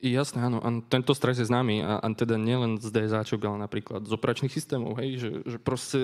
[0.03, 0.59] Jasné, áno.
[0.59, 1.83] A tento stres je známy.
[1.83, 4.99] A, a teda nielen z DSAčok, ale napríklad z operačných systémov.
[4.99, 5.19] Hej?
[5.19, 5.99] Že, že proste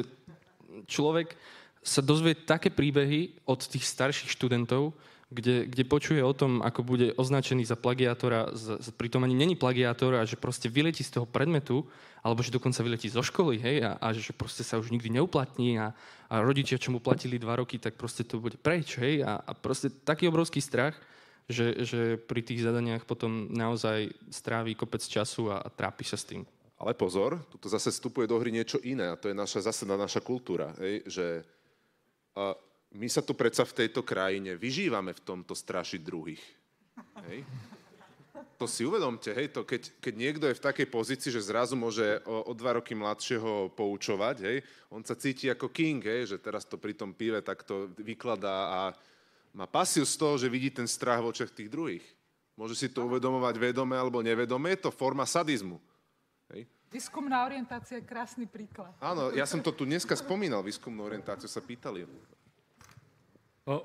[0.87, 1.35] človek
[1.79, 4.91] sa dozvie také príbehy od tých starších študentov,
[5.29, 9.53] kde, kde počuje o tom, ako bude označený za plagiátora, z, z, pritom ani není
[9.53, 11.85] plagiátor a že proste vyletí z toho predmetu,
[12.25, 15.77] alebo že dokonca vyletí zo školy, hej, a, a že proste sa už nikdy neuplatní
[15.77, 15.93] a,
[16.33, 19.51] a rodičia, čo mu platili dva roky, tak proste to bude preč, hej, a, a
[19.53, 20.97] proste taký obrovský strach,
[21.45, 26.25] že, že pri tých zadaniach potom naozaj stráví kopec času a, a trápi sa s
[26.25, 26.41] tým.
[26.81, 30.25] Ale pozor, tu zase vstupuje do hry niečo iné a to je naša, zase naša
[30.25, 31.25] kultúra, hej, že
[32.33, 32.57] a,
[32.95, 36.43] my sa tu predsa v tejto krajine vyžívame v tomto strašiť druhých.
[37.29, 37.45] Hej?
[38.59, 42.19] To si uvedomte, hej, to keď, keď niekto je v takej pozícii, že zrazu môže
[42.27, 44.57] o, o dva roky mladšieho poučovať, hej,
[44.91, 48.81] on sa cíti ako king, hej, že teraz to pri tom pive takto vykladá a
[49.55, 52.03] má pasiu z toho, že vidí ten strach v očiach tých druhých.
[52.59, 55.79] Môže si to uvedomovať vedome alebo nevedome, je to forma sadizmu.
[56.51, 56.67] Hej.
[56.91, 58.91] Výskumná orientácia je krásny príklad.
[58.99, 62.03] Áno, ja som to tu dneska spomínal, výskumnú orientáciu sa pýtali.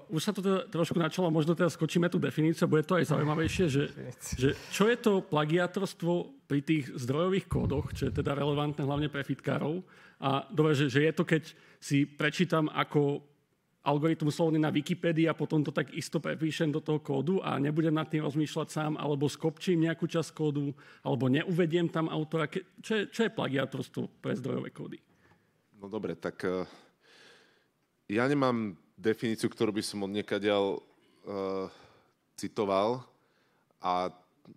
[0.09, 3.65] Už sa to teda trošku načalo, možno teraz skočíme tú definíciu, bude to aj zaujímavejšie,
[3.69, 3.85] že,
[4.33, 9.21] že čo je to plagiátorstvo pri tých zdrojových kódoch, čo je teda relevantné hlavne pre
[9.21, 9.85] fitkárov.
[10.25, 11.43] A dobre, že, že je to, keď
[11.77, 13.21] si prečítam ako
[13.85, 17.93] algoritmus slovný na Wikipédii a potom to tak isto prepíšem do toho kódu a nebudem
[17.93, 20.73] nad tým rozmýšľať sám, alebo skopčím nejakú časť kódu,
[21.05, 22.49] alebo neuvediem tam autora.
[22.81, 24.97] Čo je, čo je plagiátorstvo pre zdrojové kódy?
[25.77, 26.41] No dobre, tak
[28.09, 31.67] ja nemám definíciu, ktorú by som od niekaďal uh,
[32.39, 33.03] citoval
[33.83, 34.11] a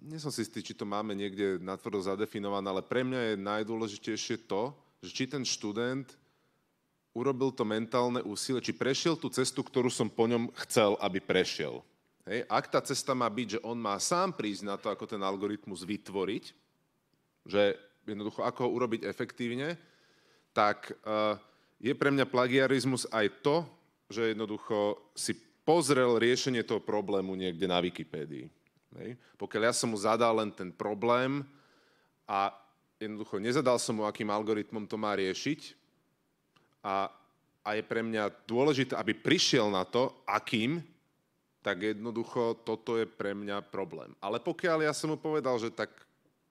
[0.04, 4.44] nie som si istý, či to máme niekde natvrdo zadefinované, ale pre mňa je najdôležitejšie
[4.46, 6.12] to, že či ten študent
[7.16, 11.82] urobil to mentálne úsilie, či prešiel tú cestu, ktorú som po ňom chcel, aby prešiel.
[12.28, 12.44] Hej.
[12.52, 15.88] Ak tá cesta má byť, že on má sám prísť na to, ako ten algoritmus
[15.88, 16.46] vytvoriť,
[17.48, 19.80] že jednoducho ako ho urobiť efektívne,
[20.52, 21.40] tak uh,
[21.80, 23.64] je pre mňa plagiarizmus aj to,
[24.08, 25.36] že jednoducho si
[25.68, 28.48] pozrel riešenie toho problému niekde na Wikipédii.
[29.04, 29.20] Hej.
[29.36, 31.44] Pokiaľ ja som mu zadal len ten problém
[32.24, 32.56] a
[32.98, 35.76] jednoducho nezadal som mu, akým algoritmom to má riešiť
[36.82, 37.12] a,
[37.62, 40.80] a je pre mňa dôležité, aby prišiel na to, akým,
[41.60, 44.16] tak jednoducho toto je pre mňa problém.
[44.24, 45.92] Ale pokiaľ ja som mu povedal, že tak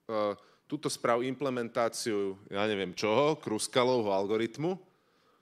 [0.05, 0.37] uh,
[0.69, 4.77] túto sprav implementáciu, ja neviem čoho, Kruskalovho algoritmu,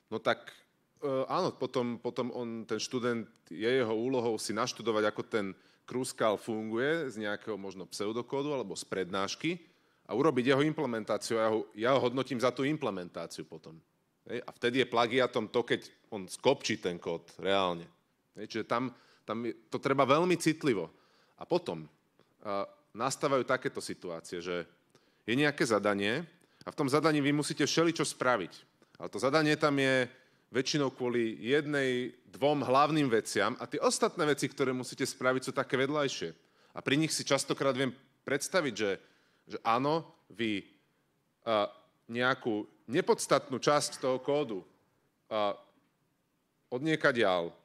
[0.07, 0.47] no tak
[1.29, 5.45] áno, potom, potom on, ten študent, je jeho úlohou si naštudovať, ako ten
[5.85, 9.61] Kruskal funguje z nejakého možno pseudokódu alebo z prednášky
[10.09, 11.37] a urobiť jeho implementáciu.
[11.37, 13.77] Ja ho, ja ho hodnotím za tú implementáciu potom.
[14.25, 14.41] Hej?
[14.45, 17.85] A vtedy je plagiatom to, keď on skopčí ten kód reálne.
[18.33, 18.49] Hej?
[18.49, 18.89] Čiže tam,
[19.25, 20.89] tam je, to treba veľmi citlivo.
[21.37, 22.65] A potom uh,
[22.97, 24.65] nastávajú takéto situácie, že
[25.25, 26.25] je nejaké zadanie
[26.65, 28.53] a v tom zadaní vy musíte všeličo spraviť.
[28.97, 30.09] Ale to zadanie tam je
[30.53, 35.79] väčšinou kvôli jednej, dvom hlavným veciam a tie ostatné veci, ktoré musíte spraviť, sú také
[35.79, 36.29] vedľajšie.
[36.75, 37.95] A pri nich si častokrát viem
[38.27, 38.91] predstaviť, že,
[39.47, 40.59] že áno, vy
[41.47, 41.71] uh,
[42.11, 45.55] nejakú nepodstatnú časť toho kódu uh,
[46.69, 47.55] od ďal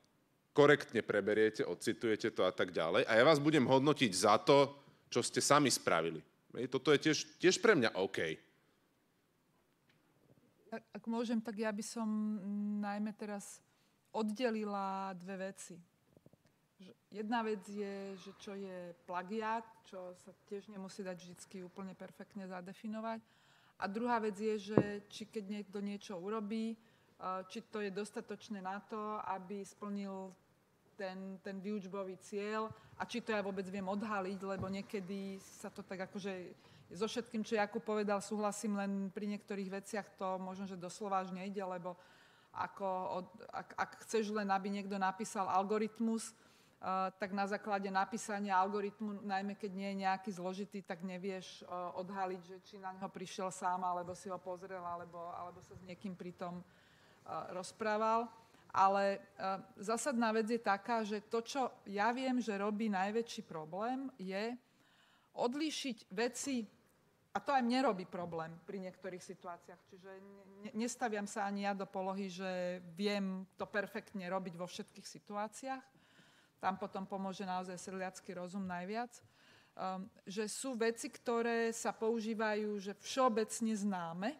[0.54, 4.70] korektne preberiete, odcitujete to a tak ďalej a ja vás budem hodnotiť za to,
[5.10, 6.22] čo ste sami spravili.
[6.66, 8.49] Toto je tiež, tiež pre mňa OK.
[10.70, 12.06] Ak, môžem, tak ja by som
[12.78, 13.58] najmä teraz
[14.14, 15.74] oddelila dve veci.
[17.10, 22.46] Jedna vec je, že čo je plagiát, čo sa tiež nemusí dať vždy úplne perfektne
[22.46, 23.18] zadefinovať.
[23.82, 26.78] A druhá vec je, že či keď niekto niečo urobí,
[27.50, 30.30] či to je dostatočné na to, aby splnil
[30.94, 35.82] ten, ten výučbový cieľ a či to ja vôbec viem odhaliť, lebo niekedy sa to
[35.82, 36.32] tak akože
[36.90, 41.30] so všetkým, čo Jakub povedal, súhlasím, len pri niektorých veciach to možno, že doslova až
[41.30, 41.94] nejde, lebo
[42.50, 42.88] ako
[43.22, 46.34] od, ak, ak chceš len, aby niekto napísal algoritmus,
[46.82, 51.94] uh, tak na základe napísania algoritmu, najmä keď nie je nejaký zložitý, tak nevieš uh,
[52.02, 55.82] odhaliť, že či na neho prišiel sám, alebo si ho pozrel, alebo, alebo sa s
[55.86, 56.64] niekým pritom uh,
[57.54, 58.26] rozprával.
[58.70, 59.18] Ale
[59.82, 64.54] zásadná vec je taká, že to, čo ja viem, že robí najväčší problém, je
[65.34, 66.70] odlíšiť veci
[67.30, 69.80] a to aj mne robí problém pri niektorých situáciách.
[69.86, 70.10] Čiže
[70.66, 75.84] ne, nestaviam sa ani ja do polohy, že viem to perfektne robiť vo všetkých situáciách.
[76.58, 79.14] Tam potom pomôže naozaj srliacký rozum najviac.
[79.78, 84.30] Um, že sú veci, ktoré sa používajú, že všeobecne známe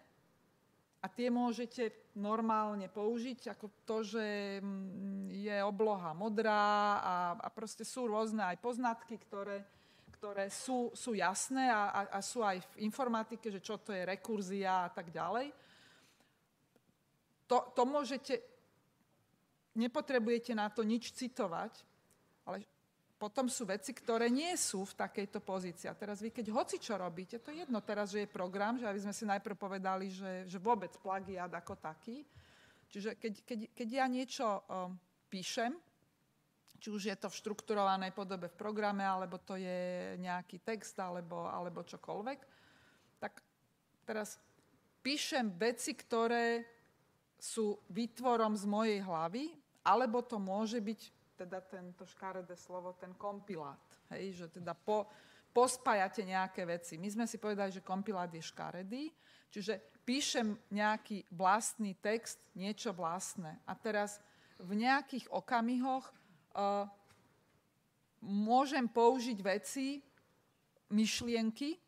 [1.01, 4.27] a tie môžete normálne použiť, ako to, že
[4.59, 9.65] mm, je obloha modrá a, a proste sú rôzne aj poznatky, ktoré
[10.21, 14.05] ktoré sú, sú jasné a, a, a sú aj v informatike, že čo to je
[14.05, 15.49] rekurzia a tak ďalej.
[17.49, 18.37] To, to môžete,
[19.81, 21.73] nepotrebujete na to nič citovať,
[22.45, 22.69] ale
[23.17, 25.89] potom sú veci, ktoré nie sú v takejto pozícii.
[25.89, 28.93] A teraz vy, keď hoci čo robíte, to je jedno teraz, že je program, že
[28.93, 32.29] aby sme si najprv povedali, že, že vôbec plagiát ako taký.
[32.93, 35.01] Čiže keď, keď, keď ja niečo um,
[35.33, 35.81] píšem,
[36.81, 41.45] či už je to v štrukturovanej podobe v programe, alebo to je nejaký text, alebo,
[41.45, 42.41] alebo čokoľvek.
[43.21, 43.33] Tak
[44.09, 44.41] teraz
[45.05, 46.65] píšem veci, ktoré
[47.37, 49.53] sú výtvorom z mojej hlavy,
[49.85, 51.01] alebo to môže byť
[51.41, 53.81] teda tento škaredé slovo, ten kompilát.
[54.13, 55.09] Hej, že teda po,
[55.57, 57.01] pospájate nejaké veci.
[57.01, 59.09] My sme si povedali, že kompilát je škaredý,
[59.49, 63.57] čiže píšem nejaký vlastný text, niečo vlastné.
[63.65, 64.21] A teraz
[64.61, 66.13] v nejakých okamihoch
[68.21, 70.03] môžem použiť veci,
[70.91, 71.79] myšlienky,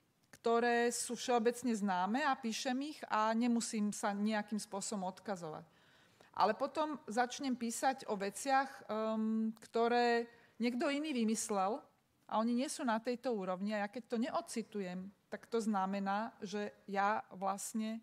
[0.42, 5.66] ktoré sú všeobecne známe a píšem ich a nemusím sa nejakým spôsobom odkazovať.
[6.32, 10.26] Ale potom začnem písať o veciach, um, ktoré
[10.56, 11.78] niekto iný vymyslel
[12.26, 16.32] a oni nie sú na tejto úrovni a ja keď to neocitujem, tak to znamená,
[16.40, 18.00] že ja vlastne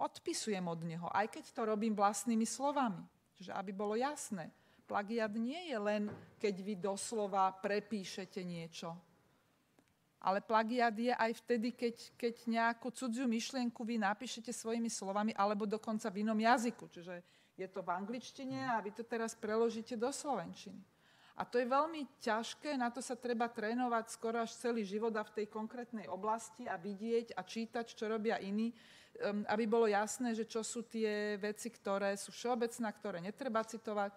[0.00, 3.04] odpisujem od neho, aj keď to robím vlastnými slovami.
[3.36, 4.48] Čiže aby bolo jasné,
[4.90, 6.10] Plagiat nie je len,
[6.42, 8.90] keď vy doslova prepíšete niečo.
[10.18, 15.62] Ale plagiat je aj vtedy, keď, keď nejakú cudziu myšlienku vy napíšete svojimi slovami alebo
[15.62, 16.90] dokonca v inom jazyku.
[16.90, 17.22] Čiže
[17.54, 20.80] Je to v angličtine a vy to teraz preložíte do slovenčiny.
[21.36, 25.24] A to je veľmi ťažké, na to sa treba trénovať skoro až celý život a
[25.24, 28.72] v tej konkrétnej oblasti a vidieť a čítať, čo robia iní,
[29.24, 34.12] um, aby bolo jasné, že čo sú tie veci, ktoré sú všeobecné, ktoré netreba citovať.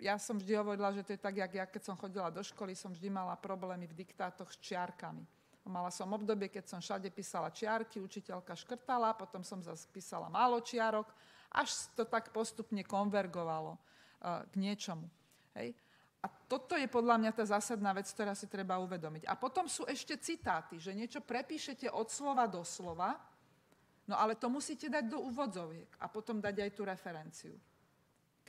[0.00, 2.72] Ja som vždy hovorila, že to je tak, jak ja, keď som chodila do školy,
[2.72, 5.22] som vždy mala problémy v diktátoch s čiarkami.
[5.68, 10.58] Mala som obdobie, keď som všade písala čiarky, učiteľka škrtala, potom som zase písala málo
[10.64, 11.06] čiarok,
[11.52, 15.06] až to tak postupne konvergovalo uh, k niečomu.
[15.54, 15.76] Hej.
[16.20, 19.28] A toto je podľa mňa tá zásadná vec, ktorá si treba uvedomiť.
[19.28, 23.16] A potom sú ešte citáty, že niečo prepíšete od slova do slova,
[24.04, 27.54] no ale to musíte dať do úvodzoviek a potom dať aj tú referenciu.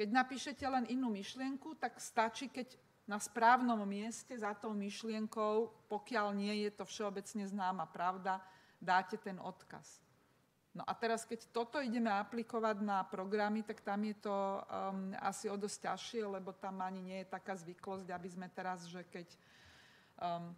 [0.01, 2.73] Keď napíšete len inú myšlienku, tak stačí, keď
[3.05, 8.41] na správnom mieste za tou myšlienkou, pokiaľ nie je to všeobecne známa pravda,
[8.81, 10.01] dáte ten odkaz.
[10.73, 15.45] No a teraz, keď toto ideme aplikovať na programy, tak tam je to um, asi
[15.45, 19.29] o dosť ťažšie, lebo tam ani nie je taká zvyklosť, aby sme teraz, že keď
[20.17, 20.49] um,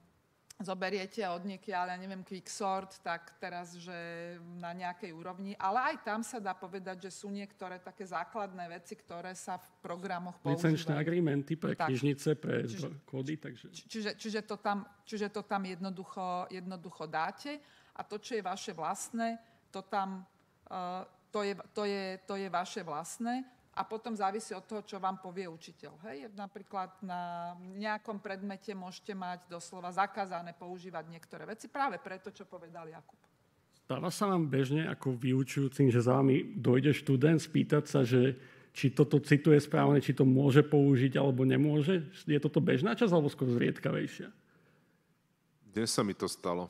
[0.62, 3.94] zoberiete od niekiaľ, ja neviem, quicksort, tak teraz, že
[4.62, 8.94] na nejakej úrovni, ale aj tam sa dá povedať, že sú niektoré také základné veci,
[8.94, 10.62] ktoré sa v programoch používajú.
[10.62, 11.90] Licenčné agreementy pre tak.
[11.90, 13.66] knižnice, pre čiže, kódy, takže...
[13.74, 17.58] Čiže, čiže, to tam, čiže to tam jednoducho, jednoducho dáte
[17.98, 19.42] a to, čo je vaše vlastné,
[19.74, 20.22] to tam,
[20.70, 21.02] uh,
[21.34, 23.42] to je, to, je, to je vaše vlastné
[23.74, 25.94] a potom závisí od toho, čo vám povie učiteľ.
[26.06, 26.30] Hej?
[26.38, 32.86] Napríklad na nejakom predmete môžete mať doslova zakázané používať niektoré veci práve preto, čo povedal
[32.86, 33.18] Jakub.
[33.84, 38.38] Stáva sa vám bežne ako vyučujúcim, že za vami dojde študent spýtať sa, že
[38.74, 42.10] či toto cituje správne, či to môže použiť alebo nemôže?
[42.30, 44.30] Je toto bežná časť alebo skôr zriedkavejšia?
[45.74, 46.70] Dnes sa mi to stalo.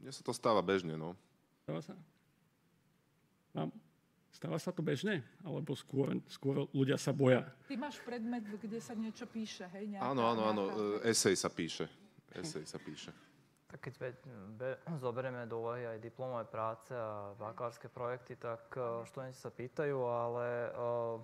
[0.00, 1.12] Mne sa to stáva bežne, no.
[1.68, 1.92] Stáva sa?
[3.52, 3.68] Vám?
[4.30, 5.26] Stáva sa to bežne?
[5.42, 7.42] Alebo skôr, skôr ľudia sa boja?
[7.66, 9.90] Ty máš predmet, kde sa niečo píše, hej?
[9.90, 10.64] Nejaká, áno, áno, áno.
[11.02, 11.90] E, esej sa píše.
[12.30, 13.10] Esej sa píše.
[13.70, 14.08] Tak keď be,
[14.58, 19.98] be, zoberieme do úvahy aj diplomové práce a bakalárske projekty, tak uh, študenti sa pýtajú,
[20.02, 21.22] ale uh,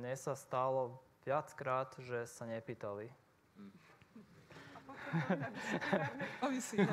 [0.00, 3.08] mne sa stalo viackrát, že sa nepýtali.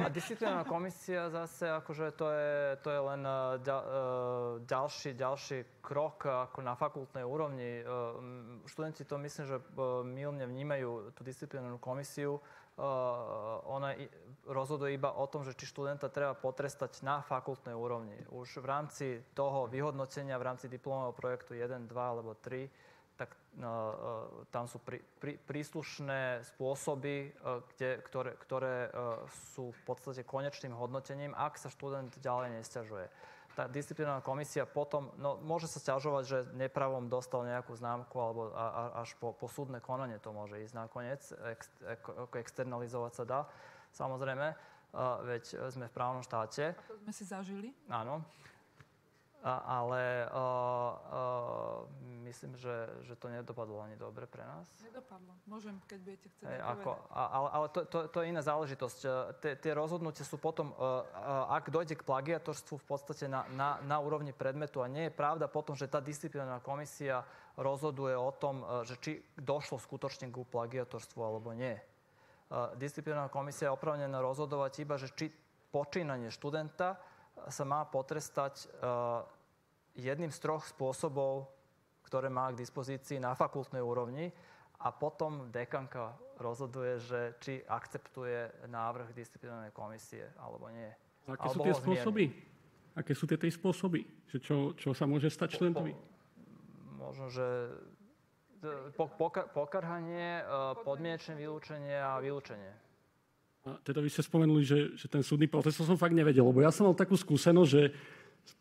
[0.06, 3.58] A disciplinárna komisia zase, akože to je, to je len uh,
[4.66, 7.80] ďalší, ďalší krok ako na fakultnej úrovni.
[8.68, 9.58] Študenti to myslím, že
[10.04, 12.44] milne vnímajú tú disciplinárnu komisiu.
[13.72, 13.96] Ona
[14.46, 18.20] rozhoduje iba o tom, že či študenta treba potrestať na fakultnej úrovni.
[18.30, 22.87] Už v rámci toho vyhodnotenia, v rámci diplomového projektu 1, 2 alebo 3
[23.18, 23.66] tak e,
[24.54, 27.30] tam sú prí, prí, príslušné spôsoby, e,
[27.74, 28.90] kde, ktoré, ktoré e,
[29.54, 33.06] sú v podstate konečným hodnotením, ak sa študent ďalej nesťažuje.
[33.58, 38.66] Tá disciplinárna komisia potom, no môže sa sťažovať, že nepravom dostal nejakú známku, alebo a,
[38.70, 41.22] a, až po, po súdne konanie to môže ísť nakoniec,
[41.58, 41.74] ex,
[42.06, 43.40] ako externalizovať sa dá,
[43.98, 44.54] samozrejme,
[45.26, 46.78] veď sme v právnom štáte.
[46.78, 47.74] A to sme si zažili?
[47.90, 48.22] Áno
[49.46, 51.86] ale uh, uh,
[52.26, 54.66] myslím, že, že to nedopadlo ani dobre pre nás.
[54.84, 55.32] Nedopadlo.
[55.46, 59.00] Môžem, keď budete chcieť hey, ako, Ale, ale to, to, to je iná záležitosť.
[59.40, 61.06] Tie, tie rozhodnutia sú potom, uh,
[61.54, 65.46] ak dojde k plagiatorstvu v podstate na, na, na úrovni predmetu a nie je pravda
[65.48, 67.24] potom, že tá disciplinárna komisia
[67.58, 71.74] rozhoduje o tom, že či došlo skutočne ku plagiatorstvu alebo nie.
[72.78, 75.34] Disciplinárna komisia je opravnená rozhodovať iba, že či
[75.74, 76.96] počínanie študenta
[77.48, 79.22] sa má potrestať uh,
[79.94, 81.50] jedným z troch spôsobov,
[82.06, 84.32] ktoré má k dispozícii na fakultnej úrovni
[84.80, 90.88] a potom dekanka rozhoduje, že či akceptuje návrh disciplinárnej komisie alebo nie.
[91.28, 92.26] A aké alebo sú tie spôsoby?
[92.98, 94.02] Aké sú tie tri spôsoby?
[94.32, 95.58] Že čo, čo sa môže stať?
[95.58, 95.86] Po,
[96.98, 97.46] možno, že
[98.98, 99.06] po,
[99.54, 102.87] pokarhanie, uh, podmienečné vylúčenie a vylúčenie.
[103.68, 106.72] A teda vy ste spomenuli, že, že ten súdny proces som fakt nevedel, lebo ja
[106.72, 107.92] som mal takú skúsenosť, že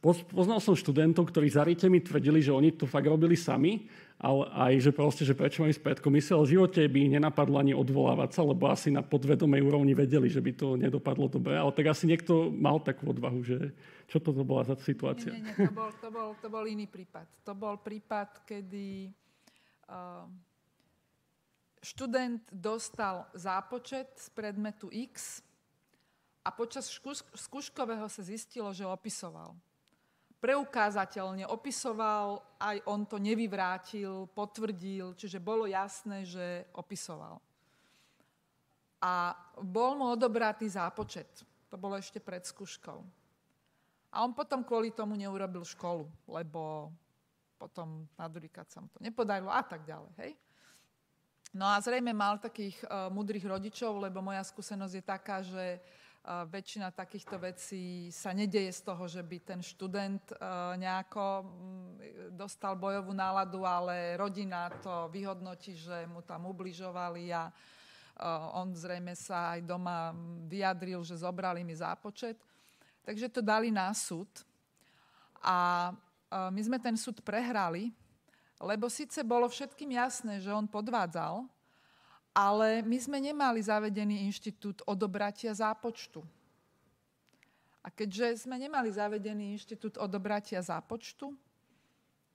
[0.03, 3.87] poznal som študentov, ktorí za mi tvrdili, že oni to fakt robili sami,
[4.19, 7.61] ale aj, že proste, že prečo majú spred komisie, ale v živote by ich nenapadlo
[7.61, 11.55] ani odvolávať sa, lebo asi na podvedomej úrovni vedeli, že by to nedopadlo dobre.
[11.55, 13.77] Ale tak asi niekto mal takú odvahu, že
[14.11, 15.31] čo to bola za situácia?
[15.31, 17.27] Nie, nie, nie to, bol, to, bol, to bol iný prípad.
[17.47, 19.13] To bol prípad, kedy
[19.87, 20.27] uh,
[21.87, 25.39] študent dostal zápočet z predmetu X
[26.43, 26.91] a počas
[27.35, 29.55] skúškového sa zistilo, že opisoval.
[30.43, 37.39] Preukázateľne opisoval, aj on to nevyvrátil, potvrdil, čiže bolo jasné, že opisoval.
[39.03, 41.47] A bol mu odobratý zápočet.
[41.71, 42.99] To bolo ešte pred skúškou.
[44.11, 46.91] A on potom kvôli tomu neurobil školu, lebo
[47.59, 48.29] potom na
[48.69, 50.13] sa mu to nepodarilo a tak ďalej.
[50.21, 50.33] Hej?
[51.57, 56.45] No a zrejme mal takých uh, mudrých rodičov, lebo moja skúsenosť je taká, že uh,
[56.45, 61.97] väčšina takýchto vecí sa nedeje z toho, že by ten študent uh, nejako um,
[62.37, 69.17] dostal bojovú náladu, ale rodina to vyhodnotí, že mu tam ubližovali a uh, on zrejme
[69.17, 70.13] sa aj doma
[70.53, 72.37] vyjadril, že zobrali mi zápočet.
[73.01, 74.29] Takže to dali na súd.
[75.41, 77.97] A uh, my sme ten súd prehrali,
[78.61, 81.45] lebo síce bolo všetkým jasné, že on podvádzal,
[82.37, 86.21] ale my sme nemali zavedený inštitút odobratia zápočtu.
[87.81, 91.33] A keďže sme nemali zavedený inštitút odobratia zápočtu,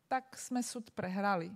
[0.09, 1.53] tak sme súd prehrali.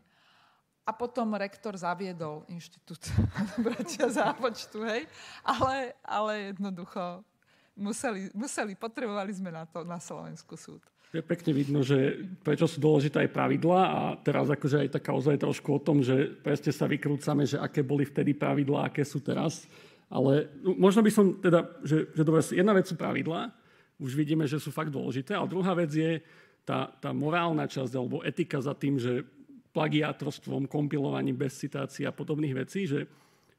[0.85, 3.09] A potom rektor zaviedol inštitút
[3.41, 5.09] odobratia zápočtu, hej?
[5.41, 7.25] Ale, ale jednoducho
[7.73, 10.81] museli, museli, potrebovali sme na to na Slovensku súd
[11.15, 15.39] je pekne vidno, že prečo sú dôležité aj pravidlá a teraz akože aj taká ozaj
[15.39, 19.63] trošku o tom, že presne sa vykrúcame, že aké boli vtedy pravidlá, aké sú teraz.
[20.11, 23.49] Ale no, možno by som teda, že, že dobre, jedna vec sú pravidlá,
[23.95, 26.19] už vidíme, že sú fakt dôležité, ale druhá vec je
[26.67, 29.23] tá, tá morálna časť alebo etika za tým, že
[29.71, 33.07] plagiátorstvom, kompilovaním bez citácií a podobných vecí, že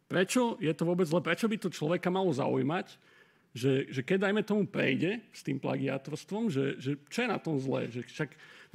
[0.09, 3.15] prečo je to vôbec zle, prečo by to človeka malo zaujímať,
[3.57, 7.57] že, že keď dajme tomu prejde s tým plagiátorstvom, že, že čo je na tom
[7.57, 7.88] zlé?
[7.88, 8.30] Že však,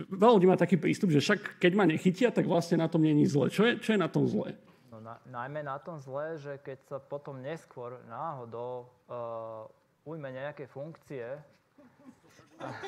[0.09, 3.29] veľa ľudí má taký prístup, že však keď ma nechytia, tak vlastne na tom není
[3.29, 3.53] zle.
[3.53, 4.57] Čo je, čo je na tom zlé?
[4.89, 9.69] No, na, najmä na tom zlé, že keď sa potom neskôr náhodou uh,
[10.09, 11.37] ujme nejaké funkcie,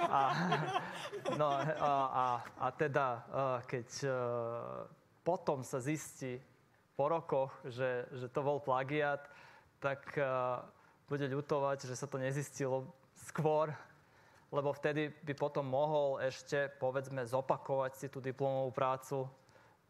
[0.06, 0.22] a,
[1.34, 2.26] no, a, a,
[2.62, 4.86] a teda, uh, keď uh,
[5.26, 6.38] potom sa zistí
[6.94, 9.26] po rokoch, že, že to bol plagiat,
[9.82, 10.62] tak uh,
[11.08, 12.88] bude ľutovať, že sa to nezistilo
[13.30, 13.72] skôr,
[14.54, 19.26] lebo vtedy by potom mohol ešte, povedzme, zopakovať si tú diplomovú prácu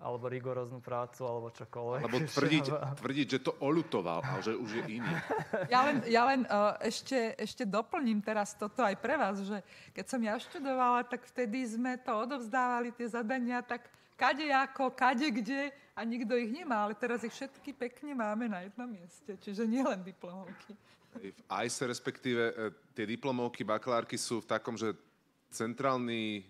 [0.03, 2.01] alebo rigoróznu prácu, alebo čokoľvek.
[2.03, 2.65] Alebo tvrdiť,
[2.99, 5.13] tvrdiť, že to olutoval, ale že už je iný.
[5.71, 9.63] Ja len, ja len uh, ešte, ešte doplním teraz toto aj pre vás, že
[9.95, 13.87] keď som ja študovala, tak vtedy sme to odovzdávali, tie zadania, tak
[14.19, 18.65] kade ako, kade kde a nikto ich nemá, ale teraz ich všetky pekne máme na
[18.65, 20.73] jednom mieste, čiže nielen diplomovky.
[21.21, 22.53] V ICE respektíve e,
[22.97, 24.97] tie diplomovky, bakalárky sú v takom, že
[25.53, 26.41] centrálny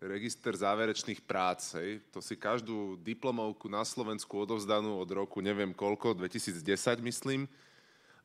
[0.00, 6.16] register záverečných prác, hej, to si každú diplomovku na Slovensku odovzdanú od roku neviem koľko,
[6.16, 6.64] 2010
[7.04, 7.44] myslím,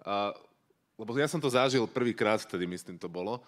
[0.08, 0.32] a,
[0.96, 3.44] lebo ja som to zažil prvýkrát, vtedy myslím to bolo,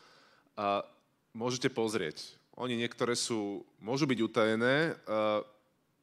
[0.59, 0.83] a
[1.31, 2.35] môžete pozrieť.
[2.59, 5.39] Oni niektoré sú, môžu byť utajené, a,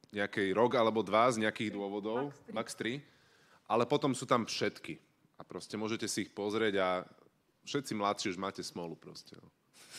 [0.09, 3.03] nejaký rok alebo dva z nejakých dôvodov, max 3,
[3.69, 4.97] ale potom sú tam všetky.
[5.35, 6.87] A proste môžete si ich pozrieť a
[7.67, 9.35] všetci mladší už máte smolu proste.
[9.35, 9.47] No.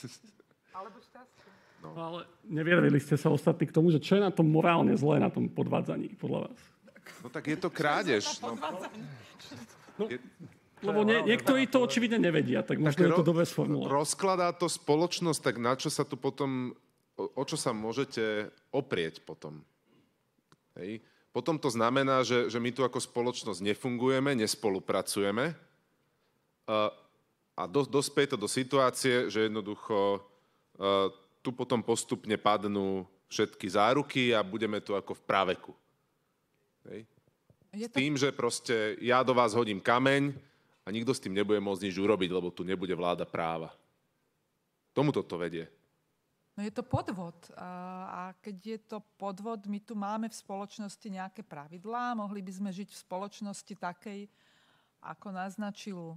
[0.77, 1.49] Alebo šťastie.
[1.85, 1.93] No.
[1.93, 5.21] no ale neviedeli ste sa ostatní k tomu, že čo je na tom morálne zlé
[5.21, 6.61] na tom podvádzaní, podľa vás?
[7.21, 8.25] No tak je to krádež.
[8.41, 8.57] No.
[9.97, 10.19] No, je...
[10.85, 13.89] Lebo nie, niektorí to očividne nevedia, tak možno tak je to dobre sformulovať.
[13.89, 16.77] Rozkladá to spoločnosť, tak na čo sa tu potom,
[17.17, 19.65] o, o čo sa môžete oprieť potom?
[20.77, 21.01] Hej?
[21.37, 25.53] Potom to znamená, že, že my tu ako spoločnosť nefungujeme, nespolupracujeme
[26.65, 26.89] a,
[27.53, 31.13] a do, dospie to do situácie, že jednoducho a,
[31.45, 35.73] tu potom postupne padnú všetky záruky a budeme tu ako v práveku.
[36.89, 37.05] Hej.
[37.85, 40.33] S tým, že proste ja do vás hodím kameň
[40.83, 43.77] a nikto s tým nebude môcť nič urobiť, lebo tu nebude vláda práva.
[44.97, 45.69] Tomuto to vedie.
[46.57, 47.37] No je to podvod.
[47.61, 52.17] A keď je to podvod, my tu máme v spoločnosti nejaké pravidlá.
[52.17, 54.25] Mohli by sme žiť v spoločnosti takej,
[55.05, 56.17] ako naznačil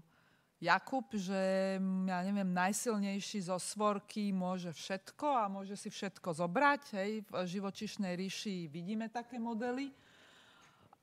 [0.59, 1.75] Jakub, že
[2.07, 6.83] ja neviem, najsilnejší zo svorky môže všetko a môže si všetko zobrať.
[6.95, 7.11] Hej.
[7.27, 9.91] V živočišnej ríši vidíme také modely.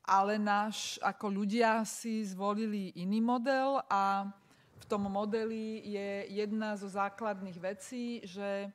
[0.09, 4.29] Ale náš, ako ľudia si zvolili iný model a
[4.77, 8.73] v tom modeli je jedna zo základných vecí, že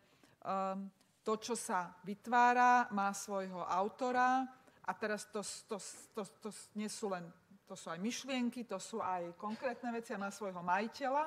[1.22, 4.46] to, čo sa vytvára, má svojho autora
[4.82, 5.78] a teraz to, to,
[6.18, 7.26] to, to nie sú len
[7.72, 11.24] to sú aj myšlienky, to sú aj konkrétne veci a má svojho majiteľa.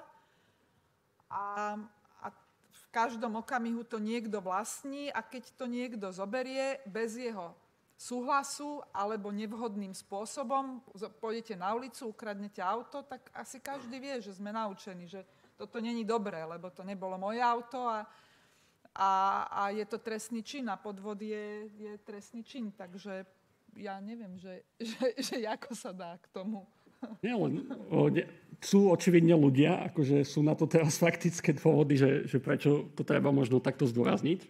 [1.32, 1.72] A,
[2.20, 2.26] a
[2.68, 7.56] v každom okamihu to niekto vlastní a keď to niekto zoberie bez jeho
[7.96, 10.84] súhlasu alebo nevhodným spôsobom,
[11.16, 15.24] pôjdete na ulicu, ukradnete auto, tak asi každý vie, že sme naučení, že
[15.56, 18.04] toto není dobré, lebo to nebolo moje auto a
[18.94, 23.26] a, a je to trestný čin a podvod je, je trestný čin, takže
[23.74, 26.62] ja neviem, že, že, že ako sa dá k tomu.
[27.20, 27.68] Nie, len,
[28.14, 28.24] ne,
[28.64, 33.34] sú očividne ľudia, akože sú na to teraz faktické dôvody, že, že prečo to treba
[33.34, 34.46] možno takto zdôrazniť.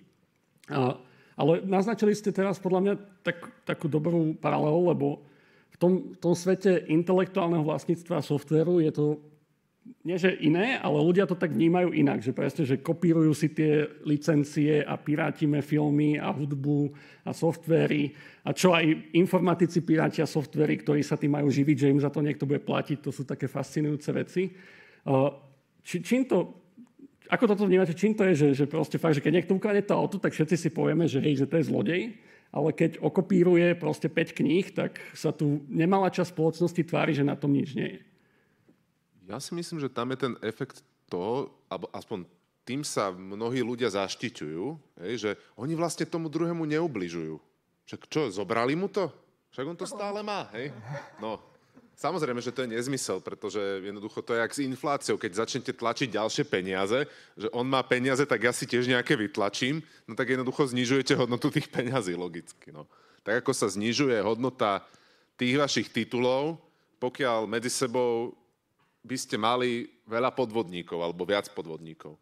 [0.70, 0.96] A,
[1.34, 2.94] ale naznačili ste teraz podľa mňa
[3.26, 5.06] tak, takú dobrú paralelu, lebo
[5.74, 9.04] v tom, v tom svete intelektuálneho vlastníctva softveru je to
[10.04, 13.88] nie že iné, ale ľudia to tak vnímajú inak, že presne, že kopírujú si tie
[14.04, 16.92] licencie a pirátime filmy a hudbu
[17.24, 18.12] a softvery
[18.44, 22.24] a čo aj informatici pirátia softvery, ktorí sa tým majú živiť, že im za to
[22.24, 24.52] niekto bude platiť, to sú také fascinujúce veci.
[25.84, 26.64] Či, čím to,
[27.28, 29.96] ako toto vnímate, čím to je, že, že proste fakt, že keď niekto ukradne to
[29.96, 32.02] auto, tak všetci si povieme, že hej, že to je zlodej,
[32.52, 37.36] ale keď okopíruje proste 5 kníh, tak sa tu nemalá časť spoločnosti tvári, že na
[37.36, 38.13] tom nič nie je.
[39.24, 42.28] Ja si myslím, že tam je ten efekt toho, alebo aspoň
[42.64, 44.64] tým sa mnohí ľudia zaštiťujú,
[45.20, 47.36] že oni vlastne tomu druhému neubližujú.
[47.84, 49.12] Však čo, zobrali mu to?
[49.52, 50.72] Však on to stále má, hej?
[51.20, 51.40] No,
[51.94, 55.14] Samozrejme, že to je nezmysel, pretože jednoducho to je jak s infláciou.
[55.14, 57.06] Keď začnete tlačiť ďalšie peniaze,
[57.38, 61.54] že on má peniaze, tak ja si tiež nejaké vytlačím, no tak jednoducho znižujete hodnotu
[61.54, 62.74] tých peňazí logicky.
[62.74, 62.90] No.
[63.22, 64.82] Tak ako sa znižuje hodnota
[65.38, 66.58] tých vašich titulov,
[66.98, 68.34] pokiaľ medzi sebou
[69.04, 72.16] by ste mali veľa podvodníkov alebo viac podvodníkov.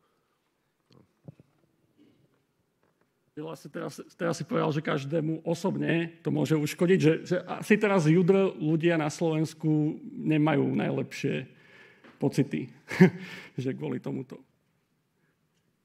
[3.33, 8.05] Vlastne teraz, teraz si povedal, že každému osobne to môže uškodiť, že, že asi teraz
[8.05, 11.49] judr ľudia na Slovensku nemajú najlepšie
[12.21, 12.69] pocity,
[13.63, 14.37] že kvôli tomuto.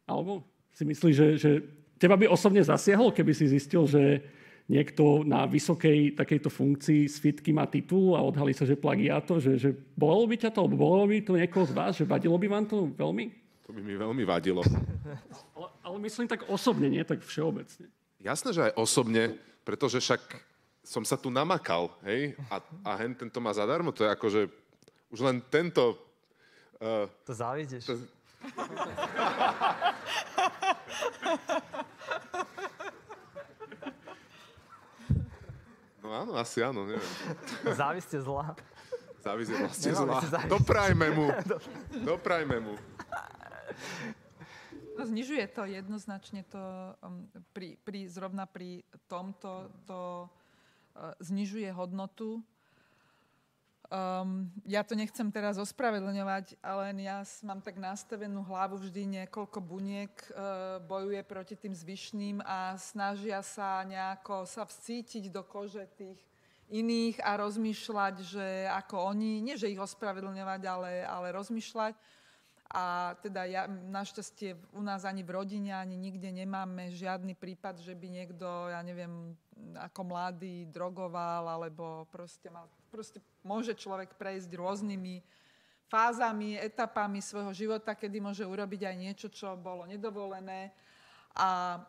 [0.03, 0.43] Alebo
[0.75, 1.51] si myslíš, že, že
[1.95, 4.27] teba by osobne zasiahol, keby si zistil, že
[4.67, 9.55] niekto na vysokej takejto funkcii s fitky má titul a odhalí sa, že plagiátor, že,
[9.55, 12.67] že bolo by ťa to, bolo by to niekoho z vás, že vadilo by vám
[12.67, 13.31] to veľmi?
[13.63, 14.59] To by mi veľmi vadilo.
[15.55, 17.87] ale, ale myslím tak osobne, nie tak všeobecne.
[18.19, 20.19] Jasné, že aj osobne, pretože však
[20.83, 24.41] som sa tu namakal, hej, a, a hen tento má zadarmo, to je ako, že
[25.11, 25.97] už len tento...
[26.79, 27.85] Uh, to závidíš.
[27.87, 27.95] To...
[36.07, 37.03] No áno, asi áno, neviem.
[37.83, 38.55] Závisť je zlá.
[39.19, 40.19] Závisť je vlastne zlá.
[40.47, 41.27] Doprajme mu.
[42.15, 42.73] Doprajme mu.
[44.95, 50.31] No, znižuje to jednoznačne to, um, pri, pri, zrovna pri tomto to
[50.95, 52.39] uh, znižuje hodnotu
[53.87, 60.11] Um, ja to nechcem teraz ospravedlňovať, ale ja mám tak nastavenú hlavu vždy niekoľko buniek
[60.11, 66.19] uh, bojuje proti tým zvyšným a snažia sa nejako sa vcítiť do kože tých
[66.67, 71.95] iných a rozmýšľať, že ako oni, nie že ich ospravedlňovať, ale, ale rozmýšľať.
[72.67, 77.95] A teda ja, našťastie u nás ani v rodine, ani nikde nemáme žiadny prípad, že
[77.95, 79.31] by niekto, ja neviem,
[79.79, 85.21] ako mladý drogoval, alebo proste mal proste môže človek prejsť rôznymi
[85.87, 90.75] fázami, etapami svojho života, kedy môže urobiť aj niečo, čo bolo nedovolené.
[91.35, 91.79] A,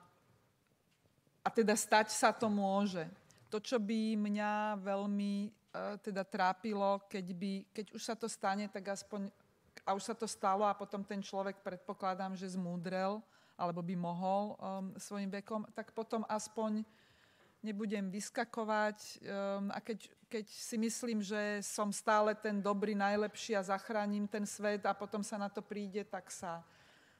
[1.43, 3.07] a teda stať sa to môže.
[3.51, 5.51] To, čo by mňa veľmi e,
[6.05, 9.33] teda trápilo, keď, by, keď už sa to stane, tak aspoň,
[9.83, 13.19] a už sa to stalo a potom ten človek predpokladám, že zmúdrel,
[13.59, 16.87] alebo by mohol um, svojim vekom, tak potom aspoň
[17.69, 23.69] nebudem vyskakovať um, a keď, keď si myslím, že som stále ten dobrý, najlepší a
[23.69, 26.65] zachránim ten svet a potom sa na to príde, tak sa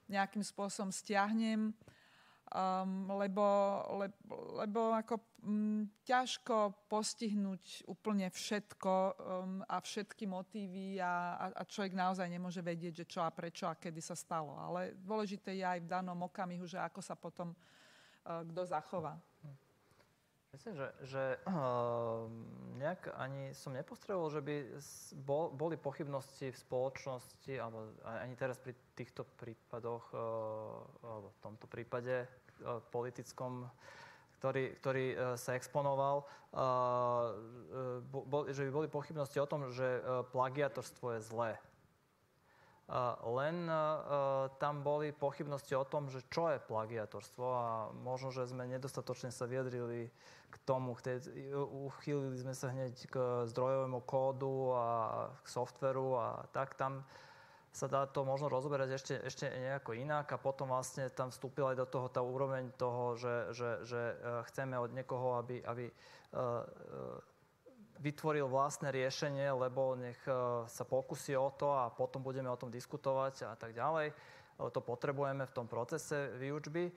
[0.09, 1.69] nejakým spôsobom stiahnem,
[2.49, 3.45] um, lebo,
[4.01, 4.09] le,
[4.65, 9.13] lebo ako um, ťažko postihnúť úplne všetko um,
[9.69, 13.77] a všetky motívy a, a, a človek naozaj nemôže vedieť, že čo a prečo a
[13.77, 14.57] kedy sa stalo.
[14.57, 19.21] Ale dôležité je aj v danom okamihu, že ako sa potom uh, kto zachová.
[20.49, 22.25] Myslím, že, že uh,
[22.81, 24.55] nejak ani som nepostreboval, že by
[25.21, 30.25] bol, boli pochybnosti v spoločnosti, alebo ani teraz pri týchto prípadoch, uh,
[31.05, 33.69] alebo v tomto prípade uh, politickom,
[34.41, 36.25] ktorý, ktorý uh, sa exponoval,
[36.57, 37.37] uh,
[38.09, 40.01] bol, že by boli pochybnosti o tom, že
[40.33, 41.61] plagiatorstvo je zlé.
[43.21, 43.69] Len
[44.57, 49.45] tam boli pochybnosti o tom, že čo je plagiatorstvo a možno, že sme nedostatočne sa
[49.45, 50.09] vyjadrili
[50.49, 50.97] k tomu,
[51.85, 53.17] uchýlili sme sa hneď k
[53.53, 54.87] zdrojovému kódu a
[55.45, 57.05] k softveru a tak tam
[57.69, 61.79] sa dá to možno rozoberať ešte, ešte nejako inak a potom vlastne tam vstúpila aj
[61.85, 64.17] do toho tá úroveň toho, že, že, že e,
[64.51, 65.95] chceme od niekoho, aby, aby e,
[67.99, 70.19] vytvoril vlastné riešenie, lebo nech
[70.67, 74.15] sa pokusí o to a potom budeme o tom diskutovať a tak ďalej.
[74.59, 76.91] To potrebujeme v tom procese výučby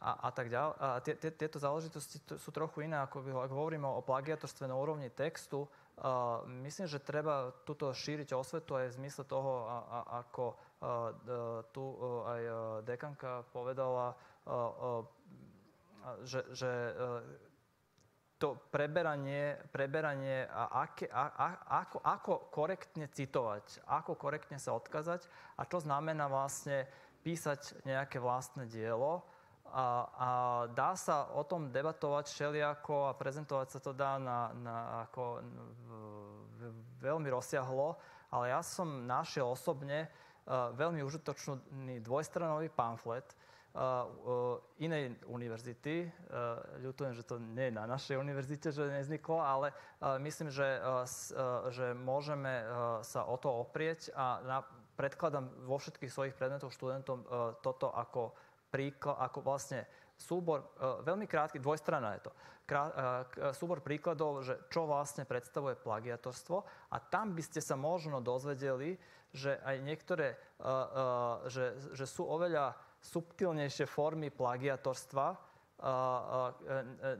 [0.00, 0.74] a, a tak ďalej.
[0.80, 5.12] A tie, tie, tieto záležitosti sú trochu iné, ako, ak hovoríme o plagiatorstve na úrovni
[5.12, 10.56] textu, Uh, myslím, že treba túto šíriť osvetu aj v zmysle toho, a, a, ako
[10.56, 12.42] uh, tu uh, aj
[12.88, 14.16] dekanka povedala,
[16.26, 16.70] že, že
[18.42, 21.46] to preberanie, preberanie a, aké, a, a
[21.86, 26.90] ako, ako korektne citovať, ako korektne sa odkazať a čo znamená vlastne
[27.22, 29.22] písať nejaké vlastné dielo.
[29.70, 30.28] A, a
[30.74, 34.76] dá sa o tom debatovať všelijako a prezentovať sa to dá na, na
[35.06, 35.88] ako v,
[36.58, 36.60] v,
[36.98, 37.94] veľmi rozsiahlo,
[38.34, 43.24] ale ja som našiel osobne uh, veľmi užitočný dvojstranový pamflet,
[44.84, 46.04] inej univerzity.
[46.04, 50.76] Uh, ľutujem, že to nie je na našej univerzite, že nezniklo, ale uh, myslím, že,
[50.76, 51.08] uh,
[51.72, 52.52] že môžeme
[53.00, 54.58] sa o to oprieť a na,
[54.92, 57.24] predkladám vo všetkých svojich predmetoch študentom
[57.64, 58.36] toto ako
[58.68, 59.88] príklad, ako vlastne
[60.20, 62.32] súbor, veľmi krátky, dvojstrana je to,
[62.68, 62.84] krá,
[63.56, 66.56] súbor príkladov, že čo vlastne predstavuje plagiatorstvo
[66.92, 69.00] a tam by ste sa možno dozvedeli,
[69.32, 70.36] že aj niektoré,
[71.48, 75.34] že, že sú oveľa subtilnejšie formy plagiatorstva,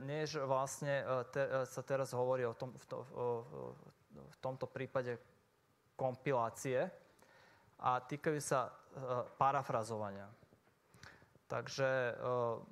[0.07, 1.03] než vlastne
[1.35, 2.97] te, sa teraz hovorí o tom, v, to,
[4.15, 5.19] v tomto prípade
[5.99, 6.87] kompilácie
[7.83, 8.71] a týkajú sa
[9.35, 10.31] parafrazovania.
[11.43, 12.17] Takže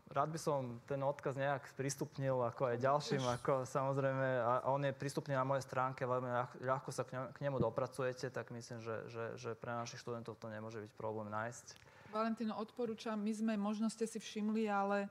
[0.09, 4.95] rád by som ten odkaz nejak sprístupnil ako aj ďalším, ako samozrejme, a on je
[4.95, 6.32] prístupný na mojej stránke, veľmi
[6.66, 10.82] ľahko sa k nemu dopracujete, tak myslím, že, že, že pre našich študentov to nemôže
[10.82, 11.68] byť problém nájsť.
[12.12, 15.07] Valentino, odporúčam, my sme, možno ste si všimli, ale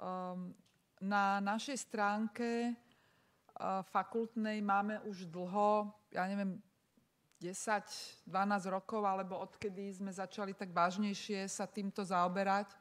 [0.00, 0.48] um,
[1.04, 6.56] na našej stránke uh, fakultnej máme už dlho, ja neviem,
[7.36, 8.24] 10-12
[8.72, 12.72] rokov, alebo odkedy sme začali tak vážnejšie sa týmto zaoberať,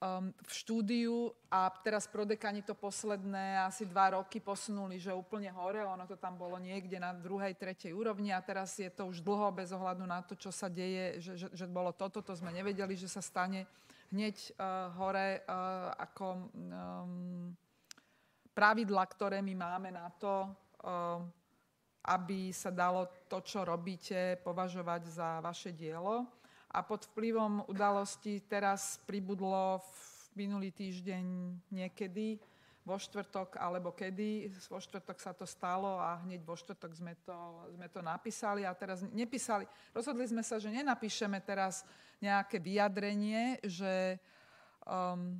[0.00, 1.16] um, v štúdiu
[1.52, 6.40] a teraz prodekani to posledné asi dva roky posunuli, že úplne hore, ono to tam
[6.40, 10.24] bolo niekde na druhej, tretej úrovni a teraz je to už dlho bez ohľadu na
[10.24, 13.68] to, čo sa deje, že, že, že bolo toto, to sme nevedeli, že sa stane
[14.10, 17.54] hneď uh, hore uh, ako um,
[18.56, 20.48] pravidla, ktoré my máme na to,
[20.82, 21.22] uh,
[22.00, 26.39] aby sa dalo to, čo robíte, považovať za vaše dielo
[26.70, 29.92] a pod vplyvom udalostí teraz pribudlo v
[30.38, 31.24] minulý týždeň
[31.74, 32.38] niekedy,
[32.84, 34.48] vo štvrtok alebo kedy.
[34.66, 37.36] Vo štvrtok sa to stalo a hneď vo štvrtok sme to,
[37.76, 39.68] sme to napísali a teraz nepísali.
[39.92, 41.84] Rozhodli sme sa, že nenapíšeme teraz
[42.18, 44.18] nejaké vyjadrenie, že
[44.84, 45.38] um,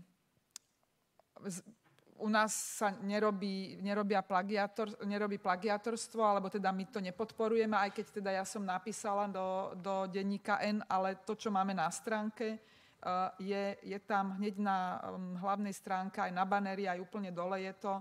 [2.20, 8.06] u nás sa nerobí, nerobia plagiator, nerobí plagiatorstvo, alebo teda my to nepodporujeme, aj keď
[8.20, 13.28] teda ja som napísala do, do denníka N, ale to, čo máme na stránke, eh,
[13.40, 17.72] je, je tam hneď na mm, hlavnej stránke, aj na banéri, aj úplne dole je
[17.80, 17.94] to,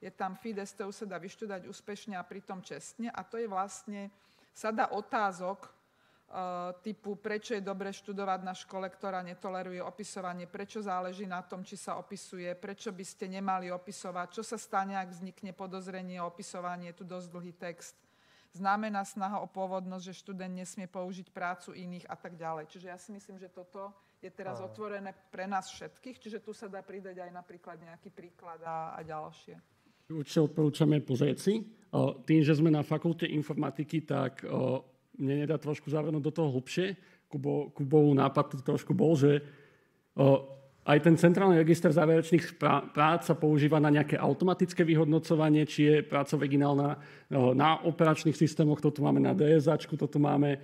[0.00, 3.08] je tam Fides, to sa dá vyštudať úspešne a pritom čestne.
[3.12, 4.12] A to je vlastne
[4.52, 5.75] sada otázok,
[6.82, 11.78] typu, prečo je dobre študovať na škole, ktorá netoleruje opisovanie, prečo záleží na tom, či
[11.78, 16.90] sa opisuje, prečo by ste nemali opisovať, čo sa stane, ak vznikne podozrenie o opisovanie,
[16.90, 17.94] je tu dosť dlhý text.
[18.56, 22.72] Znamená snaha o pôvodnosť, že študent nesmie použiť prácu iných a tak ďalej.
[22.74, 26.66] Čiže ja si myslím, že toto je teraz otvorené pre nás všetkých, čiže tu sa
[26.66, 29.60] dá pridať aj napríklad nejaký príklad a, a ďalšie.
[30.08, 31.54] Určite odporúčame pozrieť si.
[32.26, 34.40] Tým, že sme na fakulte informatiky, tak
[35.16, 36.96] mne nedá trošku zavrnúť do toho hlbšie.
[37.26, 39.42] Kubo, Kubov nápad trošku bol, že
[40.14, 40.46] o,
[40.86, 42.62] aj ten centrálny register záverečných
[42.94, 46.94] prác sa používa na nejaké automatické vyhodnocovanie, či je práca originálna
[47.58, 50.62] na operačných systémoch, to tu máme na DSAčku, to tu máme.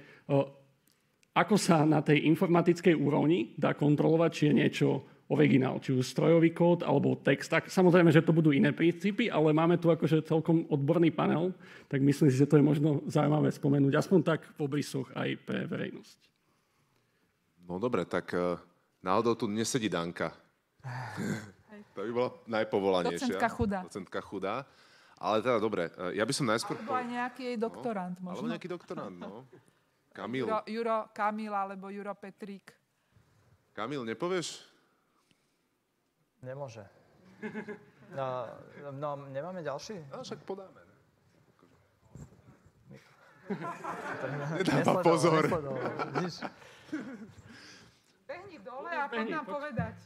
[1.34, 4.88] Ako sa na tej informatickej úrovni dá kontrolovať, či je niečo
[5.32, 7.48] originál, či už strojový kód alebo text.
[7.48, 11.56] Tak samozrejme, že to budú iné princípy, ale máme tu akože celkom odborný panel,
[11.88, 15.64] tak myslím si, že to je možno zaujímavé spomenúť, aspoň tak v obrysoch aj pre
[15.64, 16.18] verejnosť.
[17.64, 18.60] No dobre, tak uh,
[19.00, 20.36] náhodou tu nesedí Danka.
[21.96, 23.40] to by bola najpovolanejšia.
[23.40, 23.80] Docentka chudá.
[23.88, 24.54] Docentka chudá.
[25.22, 26.74] Ale teda dobre, e, ja by som najskôr...
[26.74, 28.42] Alebo aj nejaký jej doktorant no, možno.
[28.42, 29.46] Alebo nejaký doktorant, no.
[30.18, 30.44] Kamil.
[30.44, 32.74] Juro, Juro Kamil alebo Juro Petrík.
[33.70, 34.71] Kamil, nepovieš
[36.42, 36.82] Nemôže.
[38.12, 38.44] No,
[38.92, 39.96] no nemáme ďalší?
[40.10, 40.82] No, však podáme.
[44.62, 45.42] Nedáva pozor.
[48.28, 49.96] Behni dole a poď nám povedať.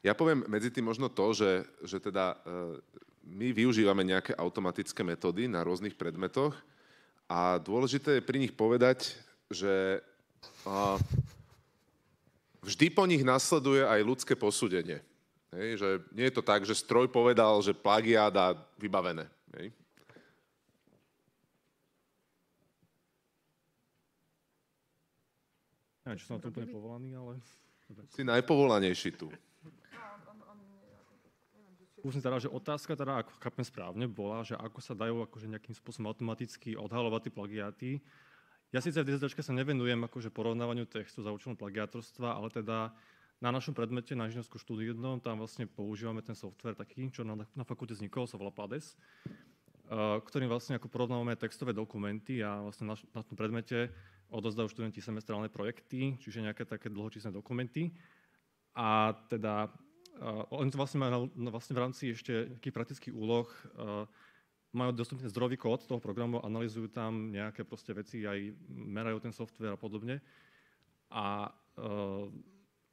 [0.00, 2.36] Ja poviem medzi tým možno to, že, že teda e,
[3.28, 6.56] my využívame nejaké automatické metódy na rôznych predmetoch
[7.28, 9.12] a dôležité je pri nich povedať,
[9.52, 10.00] že
[12.64, 15.00] vždy po nich nasleduje aj ľudské posúdenie.
[15.50, 19.26] Hej, že nie je to tak, že stroj povedal, že plagiát a vybavené.
[19.58, 19.74] Hej.
[26.06, 27.32] Neviem, či som na to úplne povolaný, ale...
[28.14, 29.26] Si najpovolanejší tu.
[32.00, 35.76] Už teda, že otázka, teda, ako chápem správne, bola, že ako sa dajú akože nejakým
[35.76, 37.90] spôsobom automaticky odhalovať tie plagiáty.
[38.70, 42.94] Ja síce v dizertačke sa nevenujem akože porovnávaniu textu za účelom plagiátorstva, ale teda
[43.42, 47.64] na našom predmete, na inžiniersku štúdiu tam vlastne používame ten software taký, čo na, na
[47.66, 48.94] fakulte vznikol, sa volá Plades,
[49.90, 53.90] uh, ktorým vlastne ako porovnávame textové dokumenty a vlastne na, na tom predmete
[54.30, 57.90] odozdajú študenti semestrálne projekty, čiže nejaké také dlhočísne dokumenty.
[58.78, 59.66] A teda
[60.20, 63.48] Uh, oni to vlastne majú vlastne v rámci ešte nejakých praktických úloh,
[63.78, 64.04] uh,
[64.70, 69.74] majú dostupný zdrojový kód toho programu, analizujú tam nejaké proste veci, aj merajú ten software
[69.74, 70.22] a podobne.
[71.10, 72.30] A uh,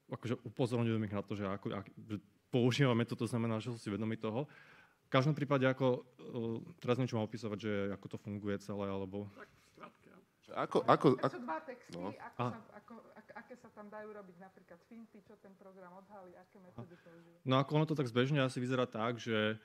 [0.10, 2.18] akože upozorňujem ich na to, že, ako, ak, že
[2.50, 4.50] používame to, to znamená, že sú si vedomi toho.
[5.06, 9.30] V každom prípade, ako, uh, teraz niečo mám opisovať, že ako to funguje celé, alebo...
[9.38, 9.50] Tak,
[10.48, 12.10] ako, ako, sú dva texty, no.
[12.16, 16.34] ako, sa, ako, ak, aké sa tam dajú robiť napríklad finty, čo ten program odhalí,
[16.40, 17.38] aké metódy používa?
[17.44, 19.60] No ako ono to tak zbežne asi vyzerá tak, že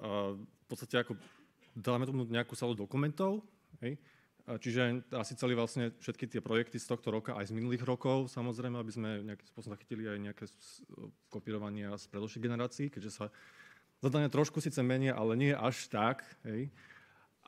[0.00, 1.20] uh, v podstate ako
[1.76, 3.44] dáme tomu nejakú salu dokumentov,
[3.80, 3.96] hej?
[4.42, 8.74] Čiže asi celý vlastne všetky tie projekty z tohto roka, aj z minulých rokov, samozrejme,
[8.74, 10.44] aby sme nejakým spôsobom zachytili aj nejaké
[11.30, 13.26] kopírovania z predošlých generácií, keďže sa
[14.02, 16.26] zadania trošku síce menia, ale nie až tak.
[16.42, 16.74] Hej.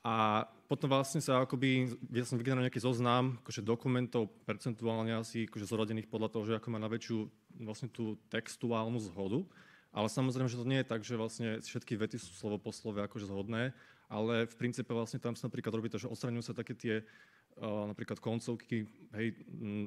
[0.07, 6.07] A potom vlastne sa akoby, som vygeneroval nejaký zoznam akože dokumentov percentuálne asi akože zoradených
[6.07, 7.27] podľa toho, že ako má na väčšiu
[7.59, 9.43] vlastne tú textuálnu zhodu.
[9.91, 13.03] Ale samozrejme, že to nie je tak, že vlastne všetky vety sú slovo po slove
[13.03, 13.75] akože zhodné,
[14.09, 17.91] ale v princípe vlastne tam sa napríklad robí to, že odstraňujú sa také tie uh,
[17.91, 19.27] napríklad koncovky, hej,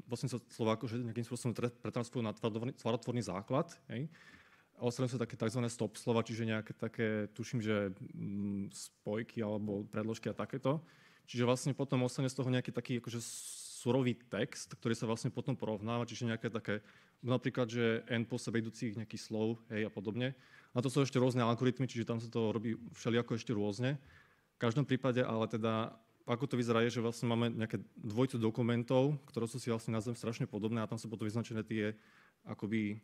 [0.09, 4.09] vlastne sa slova akože nejakým spôsobom pretransfujú na tvárotvorný základ, hej,
[4.77, 5.61] Ospravedlňujem sa také tzv.
[5.73, 10.85] stop slova, čiže nejaké také, tuším, že mm, spojky alebo predložky a takéto.
[11.25, 13.17] Čiže vlastne potom ostane z toho nejaký taký akože
[13.81, 16.85] surový text, ktorý sa vlastne potom porovnáva, čiže nejaké také,
[17.25, 20.37] napríklad, že n po sebe idúcich nejakých slov, hej a podobne.
[20.75, 24.01] A to sú ešte rôzne algoritmy, čiže tam sa to robí všelijako ešte rôzne.
[24.55, 25.95] V každom prípade, ale teda
[26.27, 30.11] ako to vyzerá je, že vlastne máme nejaké dvojcu dokumentov, ktoré sú si vlastne názvem
[30.11, 31.95] strašne podobné a tam sú potom vyznačené tie
[32.43, 32.99] akoby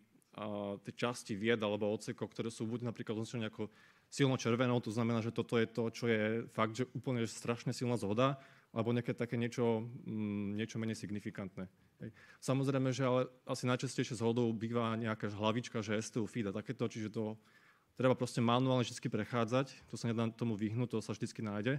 [0.82, 3.70] tie časti vied alebo odsekov, ktoré sú buď napríklad označené ako
[4.10, 6.22] silno červenou, to znamená, že toto je to, čo je
[6.54, 8.42] fakt, že úplne strašne silná zhoda,
[8.74, 11.70] alebo nejaké také niečo, mm, niečo menej signifikantné.
[12.02, 12.10] Hej.
[12.42, 17.14] Samozrejme, že ale asi najčastejšie zhodou býva nejaká hlavička, že STU feed a takéto, čiže
[17.14, 17.38] to
[17.94, 21.74] treba proste manuálne vždy prechádzať, to sa nedá tomu vyhnúť, to sa vždy nájde.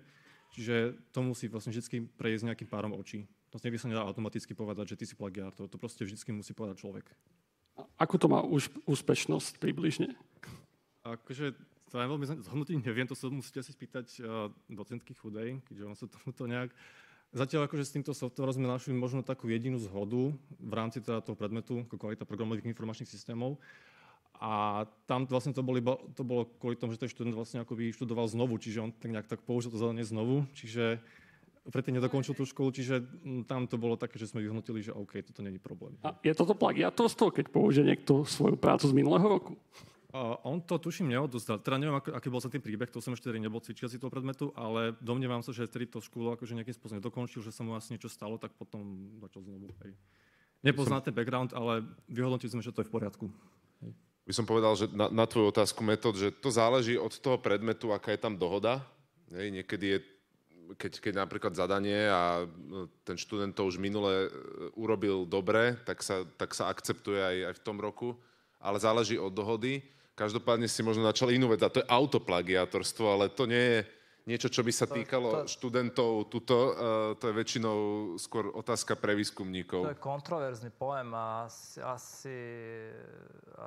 [0.54, 3.26] Čiže to musí vlastne vždy prejsť nejakým párom očí.
[3.50, 7.10] To sa nedá automaticky povedať, že ty si plagiátor, to proste vždy musí povedať človek.
[7.98, 8.38] Ako to má
[8.86, 10.14] úspešnosť približne?
[11.02, 11.58] Akože
[11.94, 15.94] to ja veľmi zhodnotiť neviem, to sa musíte si spýtať uh, docentky chudej, keďže on
[15.94, 16.74] sa tomuto nejak...
[17.30, 21.38] Zatiaľ akože s týmto softwarom sme našli možno takú jedinú zhodu v rámci teda toho
[21.38, 23.62] predmetu, ako kvalita programových informačných systémov.
[24.42, 25.78] A tam vlastne to, boli,
[26.18, 29.30] to bolo kvôli tomu, že ten študent vlastne akoby študoval znovu, čiže on tak nejak
[29.30, 30.98] tak použil to zadanie znovu, čiže
[31.70, 35.22] predtým nedokončil tú školu, čiže mm, tam to bolo také, že sme vyhodnotili, že OK,
[35.22, 35.94] toto není problém.
[36.02, 39.54] A je toto plagiatorstvo, keď použije niekto svoju prácu z minulého roku?
[40.14, 41.58] Uh, on to tuším neodozdal.
[41.58, 44.14] Teda neviem, ako, aký bol sa tým príbeh, to som ešte tedy nebol cvičiaci toho
[44.14, 47.74] predmetu, ale domnievam sa, že tedy to školu akože nejakým spôsobom nedokončil, že sa mu
[47.74, 49.74] asi niečo stalo, tak potom začal znovu.
[49.82, 49.98] Hej.
[50.62, 53.26] Nepozná ten background, ale vyhodnotili sme, že to je v poriadku.
[53.82, 53.90] Hej.
[54.30, 57.90] By som povedal, že na, na tvoju otázku metód, že to záleží od toho predmetu,
[57.90, 58.86] aká je tam dohoda.
[59.34, 59.98] Hej, niekedy je
[60.78, 64.28] keď, keď napríklad zadanie a no, ten študent to už minule e,
[64.80, 68.16] urobil dobre, tak sa, tak sa akceptuje aj, aj v tom roku,
[68.56, 69.84] ale záleží od dohody.
[70.14, 73.78] Každopádne si možno načal inú vec, a to je autoplagiátorstvo, ale to nie je
[74.24, 76.72] niečo, čo by sa týkalo to, to, študentov, tuto, uh,
[77.20, 77.78] to je väčšinou
[78.16, 79.84] skôr otázka pre výskumníkov.
[79.84, 82.38] To je kontroverzný pojem a asi, asi,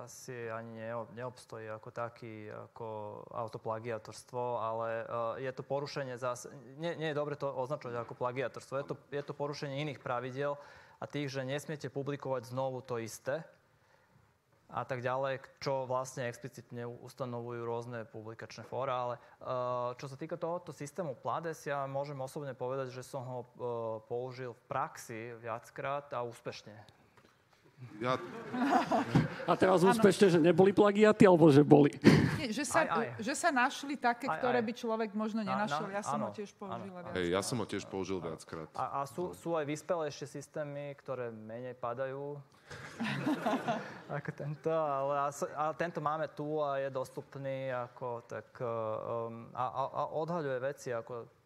[0.02, 0.82] asi ani
[1.14, 2.88] neobstojí ako taký, ako
[3.30, 6.50] autoplagiatorstvo, ale uh, je to porušenie zase,
[6.82, 10.58] nie, nie je dobre to označovať ako plagiatorstvo, je to, je to porušenie iných pravidel
[10.98, 13.46] a tých, že nesmiete publikovať znovu to isté,
[14.68, 20.36] a tak ďalej, čo vlastne explicitne ustanovujú rôzne publikačné fóra, ale uh, čo sa týka
[20.36, 23.48] tohoto systému Plades, ja môžem osobne povedať, že som ho uh,
[24.12, 26.76] použil v praxi viackrát a úspešne.
[28.02, 28.18] Ja...
[29.46, 31.94] A teraz úspešne, že neboli plagiaty, alebo že boli?
[32.42, 33.08] Nie, že, sa, aj, aj.
[33.22, 34.66] že sa našli také, aj, ktoré aj.
[34.66, 35.86] by človek možno nenašiel.
[35.94, 37.14] Ja som ho tiež použil viackrát.
[37.14, 38.70] Hey, ja som ho tiež použil viackrát.
[38.74, 42.42] A, a sú, sú aj vyspelejšie systémy, ktoré menej padajú
[44.18, 49.82] ako tento, ale, ale tento máme tu a je dostupný ako, tak, um, a, a,
[49.86, 51.38] a odhaľuje veci ako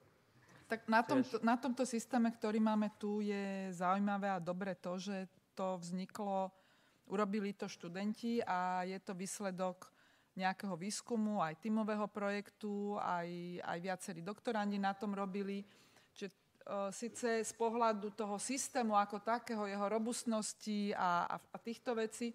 [0.72, 5.28] tak na tomto, na tomto systéme, ktorý máme tu, je zaujímavé a dobre to, že
[5.52, 6.48] to vzniklo,
[7.12, 9.92] urobili to študenti a je to výsledok
[10.40, 13.28] nejakého výskumu, aj tímového projektu, aj,
[13.68, 15.68] aj viacerí doktorandi na tom robili.
[16.94, 22.32] Síce z pohľadu toho systému ako takého, jeho robustnosti a, a, a týchto vecí,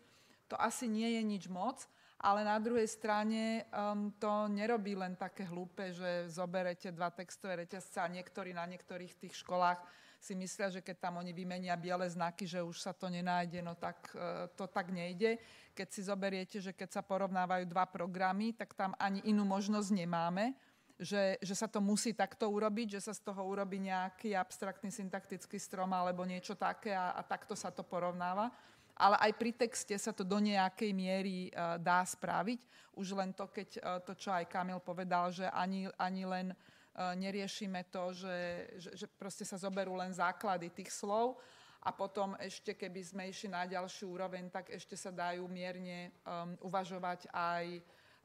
[0.50, 5.44] to asi nie je nič moc, ale na druhej strane um, to nerobí len také
[5.44, 9.78] hlúpe, že zoberete dva textové reťazce a niektorí na niektorých tých školách
[10.16, 13.76] si myslia, že keď tam oni vymenia biele znaky, že už sa to nenájde, no
[13.76, 15.36] tak uh, to tak nejde.
[15.76, 20.56] Keď si zoberiete, že keď sa porovnávajú dva programy, tak tam ani inú možnosť nemáme,
[20.96, 25.60] že, že sa to musí takto urobiť, že sa z toho urobí nejaký abstraktný syntaktický
[25.60, 28.48] strom alebo niečo také a, a takto sa to porovnáva
[28.96, 32.60] ale aj pri texte sa to do nejakej miery uh, dá spraviť.
[32.96, 37.12] Už len to, keď uh, to, čo aj Kamil povedal, že ani, ani len uh,
[37.12, 38.36] neriešime to, že,
[38.80, 41.36] že, že proste sa zoberú len základy tých slov
[41.84, 46.56] a potom ešte, keby sme išli na ďalšiu úroveň, tak ešte sa dajú mierne um,
[46.64, 47.64] uvažovať aj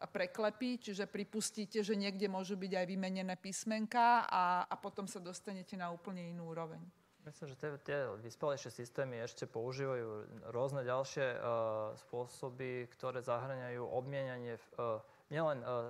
[0.10, 5.78] preklepy, čiže pripustíte, že niekde môžu byť aj vymenené písmenka a, a potom sa dostanete
[5.78, 6.82] na úplne inú úroveň.
[7.22, 14.58] Myslím, že tie, tie vyspelejšie systémy ešte používajú rôzne ďalšie uh, spôsoby, ktoré zahrňajú obmienanie
[14.58, 14.98] uh,
[15.30, 15.82] nielen uh, uh,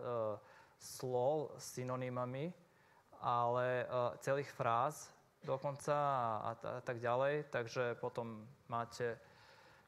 [0.76, 2.52] slov s synonymami,
[3.24, 5.08] ale uh, celých fráz
[5.48, 7.48] dokonca a, a, a tak ďalej.
[7.48, 9.16] Takže potom máte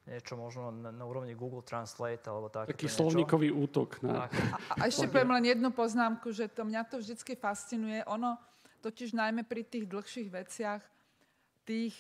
[0.04, 2.68] niečo možno na, na úrovni Google Translate alebo tak.
[2.76, 4.04] Taký slovníkový útok.
[4.04, 4.28] Na...
[4.28, 8.04] A, a ešte poviem len jednu poznámku, že to mňa to vždy fascinuje.
[8.12, 8.36] Ono
[8.84, 10.84] totiž najmä pri tých dlhších veciach
[11.64, 11.96] tých,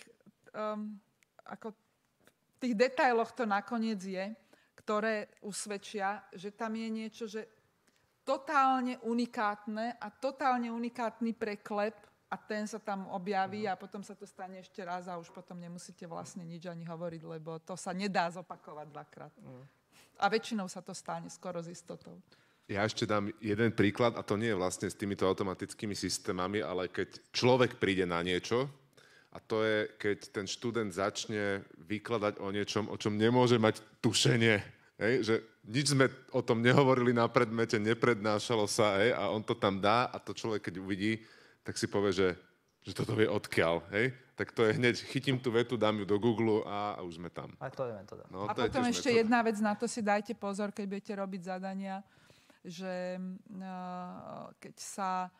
[0.51, 0.99] um,
[1.47, 4.35] ako v tých detailoch to nakoniec je,
[4.83, 7.47] ktoré usvedčia, že tam je niečo, že
[8.27, 11.95] totálne unikátne a totálne unikátny preklep
[12.33, 15.61] a ten sa tam objaví a potom sa to stane ešte raz a už potom
[15.61, 19.33] nemusíte vlastne nič ani hovoriť, lebo to sa nedá zopakovať dvakrát.
[20.17, 22.17] A väčšinou sa to stane skoro s istotou.
[22.65, 26.89] Ja ešte dám jeden príklad a to nie je vlastne s týmito automatickými systémami, ale
[26.89, 28.65] keď človek príde na niečo,
[29.33, 34.61] a to je, keď ten študent začne vykladať o niečom, o čom nemôže mať tušenie.
[35.01, 35.13] Hej?
[35.25, 35.35] Že
[35.69, 39.13] nič sme o tom nehovorili na predmete, neprednášalo sa hej?
[39.13, 41.21] a on to tam dá a to človek, keď uvidí,
[41.63, 42.29] tak si povie, že,
[42.83, 43.87] že toto vie odkiaľ.
[43.95, 44.13] Hej?
[44.35, 47.31] Tak to je hneď, chytím tú vetu, dám ju do Google a, a už sme
[47.31, 47.55] tam.
[47.57, 48.23] A to je metóda.
[48.27, 49.21] No, a to potom ešte metóda.
[49.23, 52.03] jedna vec, na to si dajte pozor, keď budete robiť zadania,
[52.63, 55.31] že uh, keď sa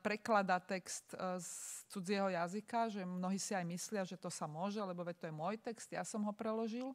[0.00, 1.50] prekladá text z
[1.90, 5.58] cudzieho jazyka, že mnohí si aj myslia, že to sa môže, lebo to je môj
[5.58, 6.94] text, ja som ho preložil.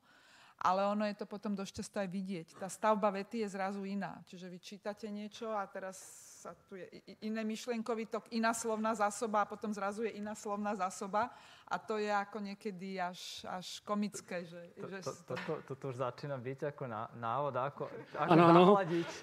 [0.60, 2.48] Ale ono je to potom dosť často aj vidieť.
[2.60, 4.20] Tá stavba vety je zrazu iná.
[4.28, 5.96] Čiže vy čítate niečo a teraz
[6.40, 6.88] sa tu je
[7.20, 11.28] iné myšlienkový tok, iná slovná zásoba a potom zrazu je iná slovná zásoba
[11.68, 14.48] a to je ako niekedy až, až komické.
[14.48, 17.84] Že, to, že to, to, to, to, to už začína byť ako ná, návod, ako,
[18.16, 18.64] ako ano, ano.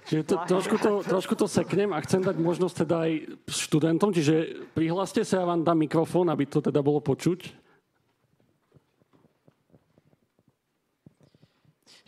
[0.04, 3.12] Čiže to, trošku, to, trošku to seknem a chcem dať možnosť teda aj
[3.48, 7.48] študentom, čiže prihláste sa, ja vám dám mikrofón, aby to teda bolo počuť.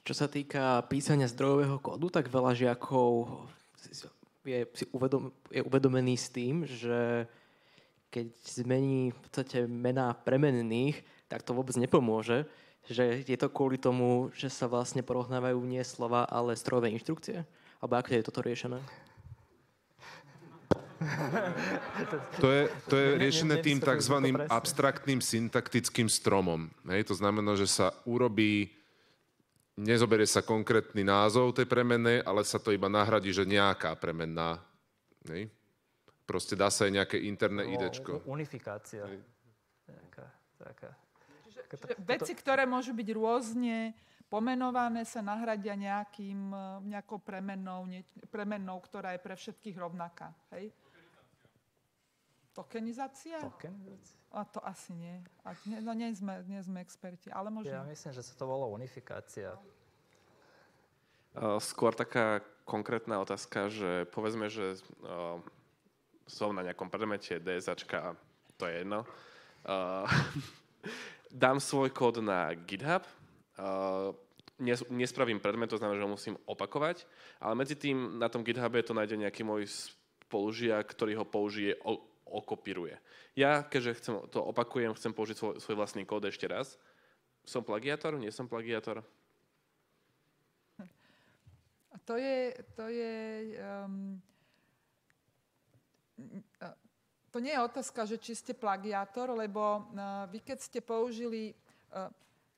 [0.05, 3.49] Čo sa týka písania zdrojového kódu, tak veľa žiakov
[4.49, 7.29] je, si uvedom, je uvedomený s tým, že
[8.09, 8.33] keď
[8.65, 12.49] zmení v podstate mená premenných, tak to vôbec nepomôže,
[12.89, 17.45] že je to kvôli tomu, že sa vlastne porovnávajú nie slova, ale strojové inštrukcie?
[17.85, 18.81] Alebo ako je toto riešené?
[22.43, 24.19] To je, to je riešené tým tzv.
[24.51, 26.67] abstraktným syntaktickým stromom.
[26.91, 28.78] Hej, to znamená, že sa urobí
[29.79, 34.59] nezoberie sa konkrétny názov tej premennej, ale sa to iba nahradí, že nejaká premenná.
[35.31, 35.47] Nej?
[36.27, 38.27] Proste dá sa aj nejaké interné no, idečko.
[38.27, 39.07] Unifikácia.
[39.87, 40.27] Taká,
[40.61, 40.91] taká.
[41.47, 43.97] Čiže, čiže veci, ktoré môžu byť rôzne
[44.29, 46.53] pomenované, sa nahradia nejakým,
[46.85, 50.37] nejakou premennou, nie, premennou, ktorá je pre všetkých rovnaká.
[50.53, 50.69] Hej?
[52.59, 53.39] Tokenizácia?
[53.39, 54.19] Tokenizácia.
[54.35, 55.23] A to asi nie.
[55.47, 57.71] A nie no nie sme, nie sme experti, ale možno...
[57.71, 59.55] Ja myslím, že sa to volá unifikácia.
[61.63, 64.75] skôr taká konkrétna otázka, že povedzme, že
[65.07, 65.39] uh,
[66.27, 68.19] som na nejakom predmete DSAčka,
[68.59, 69.07] to je jedno.
[69.63, 70.05] Uh,
[71.31, 73.07] dám svoj kód na GitHub,
[73.57, 74.13] uh,
[74.59, 77.07] nes, nespravím predmet, to znamená, že ho musím opakovať,
[77.39, 79.65] ale medzi tým na tom GitHube to nájde nejaký môj
[80.29, 83.01] spolužiak, ktorý ho použije, o, okopíruje.
[83.35, 86.77] Ja, keďže chcem, to opakujem, chcem použiť svoj, svoj vlastný kód ešte raz,
[87.49, 89.01] som plagiátor, nie som plagiátor?
[92.05, 93.13] To je, to je
[93.61, 94.17] um,
[97.29, 99.61] to nie je otázka, že či ste plagiátor, lebo
[99.93, 101.53] uh, vy keď ste použili,
[101.93, 102.09] uh,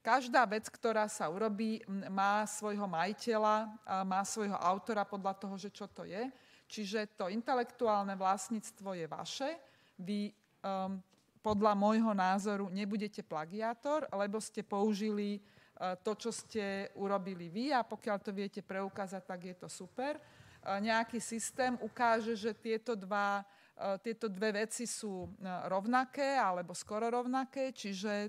[0.00, 3.68] každá vec, ktorá sa urobí, má svojho majiteľa,
[4.08, 6.32] má svojho autora podľa toho, že čo to je.
[6.70, 9.50] Čiže to intelektuálne vlastníctvo je vaše.
[9.98, 11.02] Vy um,
[11.42, 17.82] podľa môjho názoru nebudete plagiátor, lebo ste použili uh, to, čo ste urobili vy a
[17.82, 20.14] pokiaľ to viete preukázať, tak je to super.
[20.62, 23.42] Uh, nejaký systém ukáže, že tieto dva
[23.80, 25.24] E, tieto dve veci sú
[25.72, 28.28] rovnaké alebo skoro rovnaké, čiže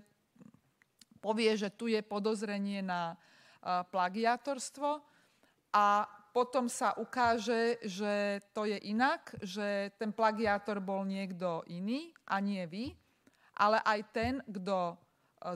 [1.19, 3.13] povie, že tu je podozrenie na
[3.61, 4.89] plagiátorstvo
[5.69, 5.85] a
[6.31, 12.63] potom sa ukáže, že to je inak, že ten plagiátor bol niekto iný a nie
[12.67, 12.95] vy,
[13.59, 14.95] ale aj ten, kto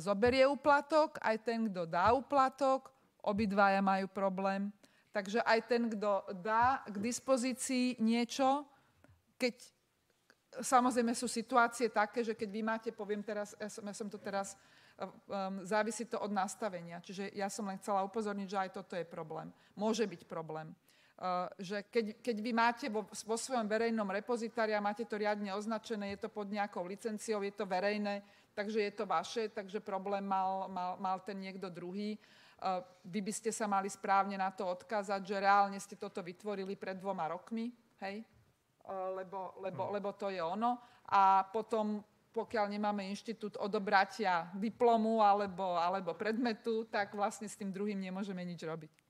[0.04, 2.92] zoberie úplatok, aj ten, kto dá úplatok,
[3.24, 4.70] obidvaja majú problém.
[5.16, 8.68] Takže aj ten, kto dá k dispozícii niečo,
[9.40, 9.76] keď
[10.56, 14.16] Samozrejme sú situácie také, že keď vy máte, poviem teraz, ja som, ja som to
[14.16, 14.56] teraz,
[15.68, 17.04] závisí to od nastavenia.
[17.04, 19.52] Čiže ja som len chcela upozorniť, že aj toto je problém.
[19.76, 20.72] Môže byť problém.
[21.16, 25.48] Uh, že keď, keď vy máte vo, vo svojom verejnom repozitári a máte to riadne
[25.56, 28.20] označené, je to pod nejakou licenciou, je to verejné,
[28.52, 32.20] takže je to vaše, takže problém mal, mal, mal ten niekto druhý.
[32.60, 36.76] Uh, vy by ste sa mali správne na to odkázať, že reálne ste toto vytvorili
[36.76, 37.72] pred dvoma rokmi,
[38.04, 38.20] hej?
[39.16, 39.92] Lebo, lebo, hm.
[39.96, 40.84] lebo to je ono.
[41.16, 42.04] A potom,
[42.36, 48.60] pokiaľ nemáme inštitút odobratia diplomu alebo, alebo predmetu, tak vlastne s tým druhým nemôžeme nič
[48.60, 49.05] robiť.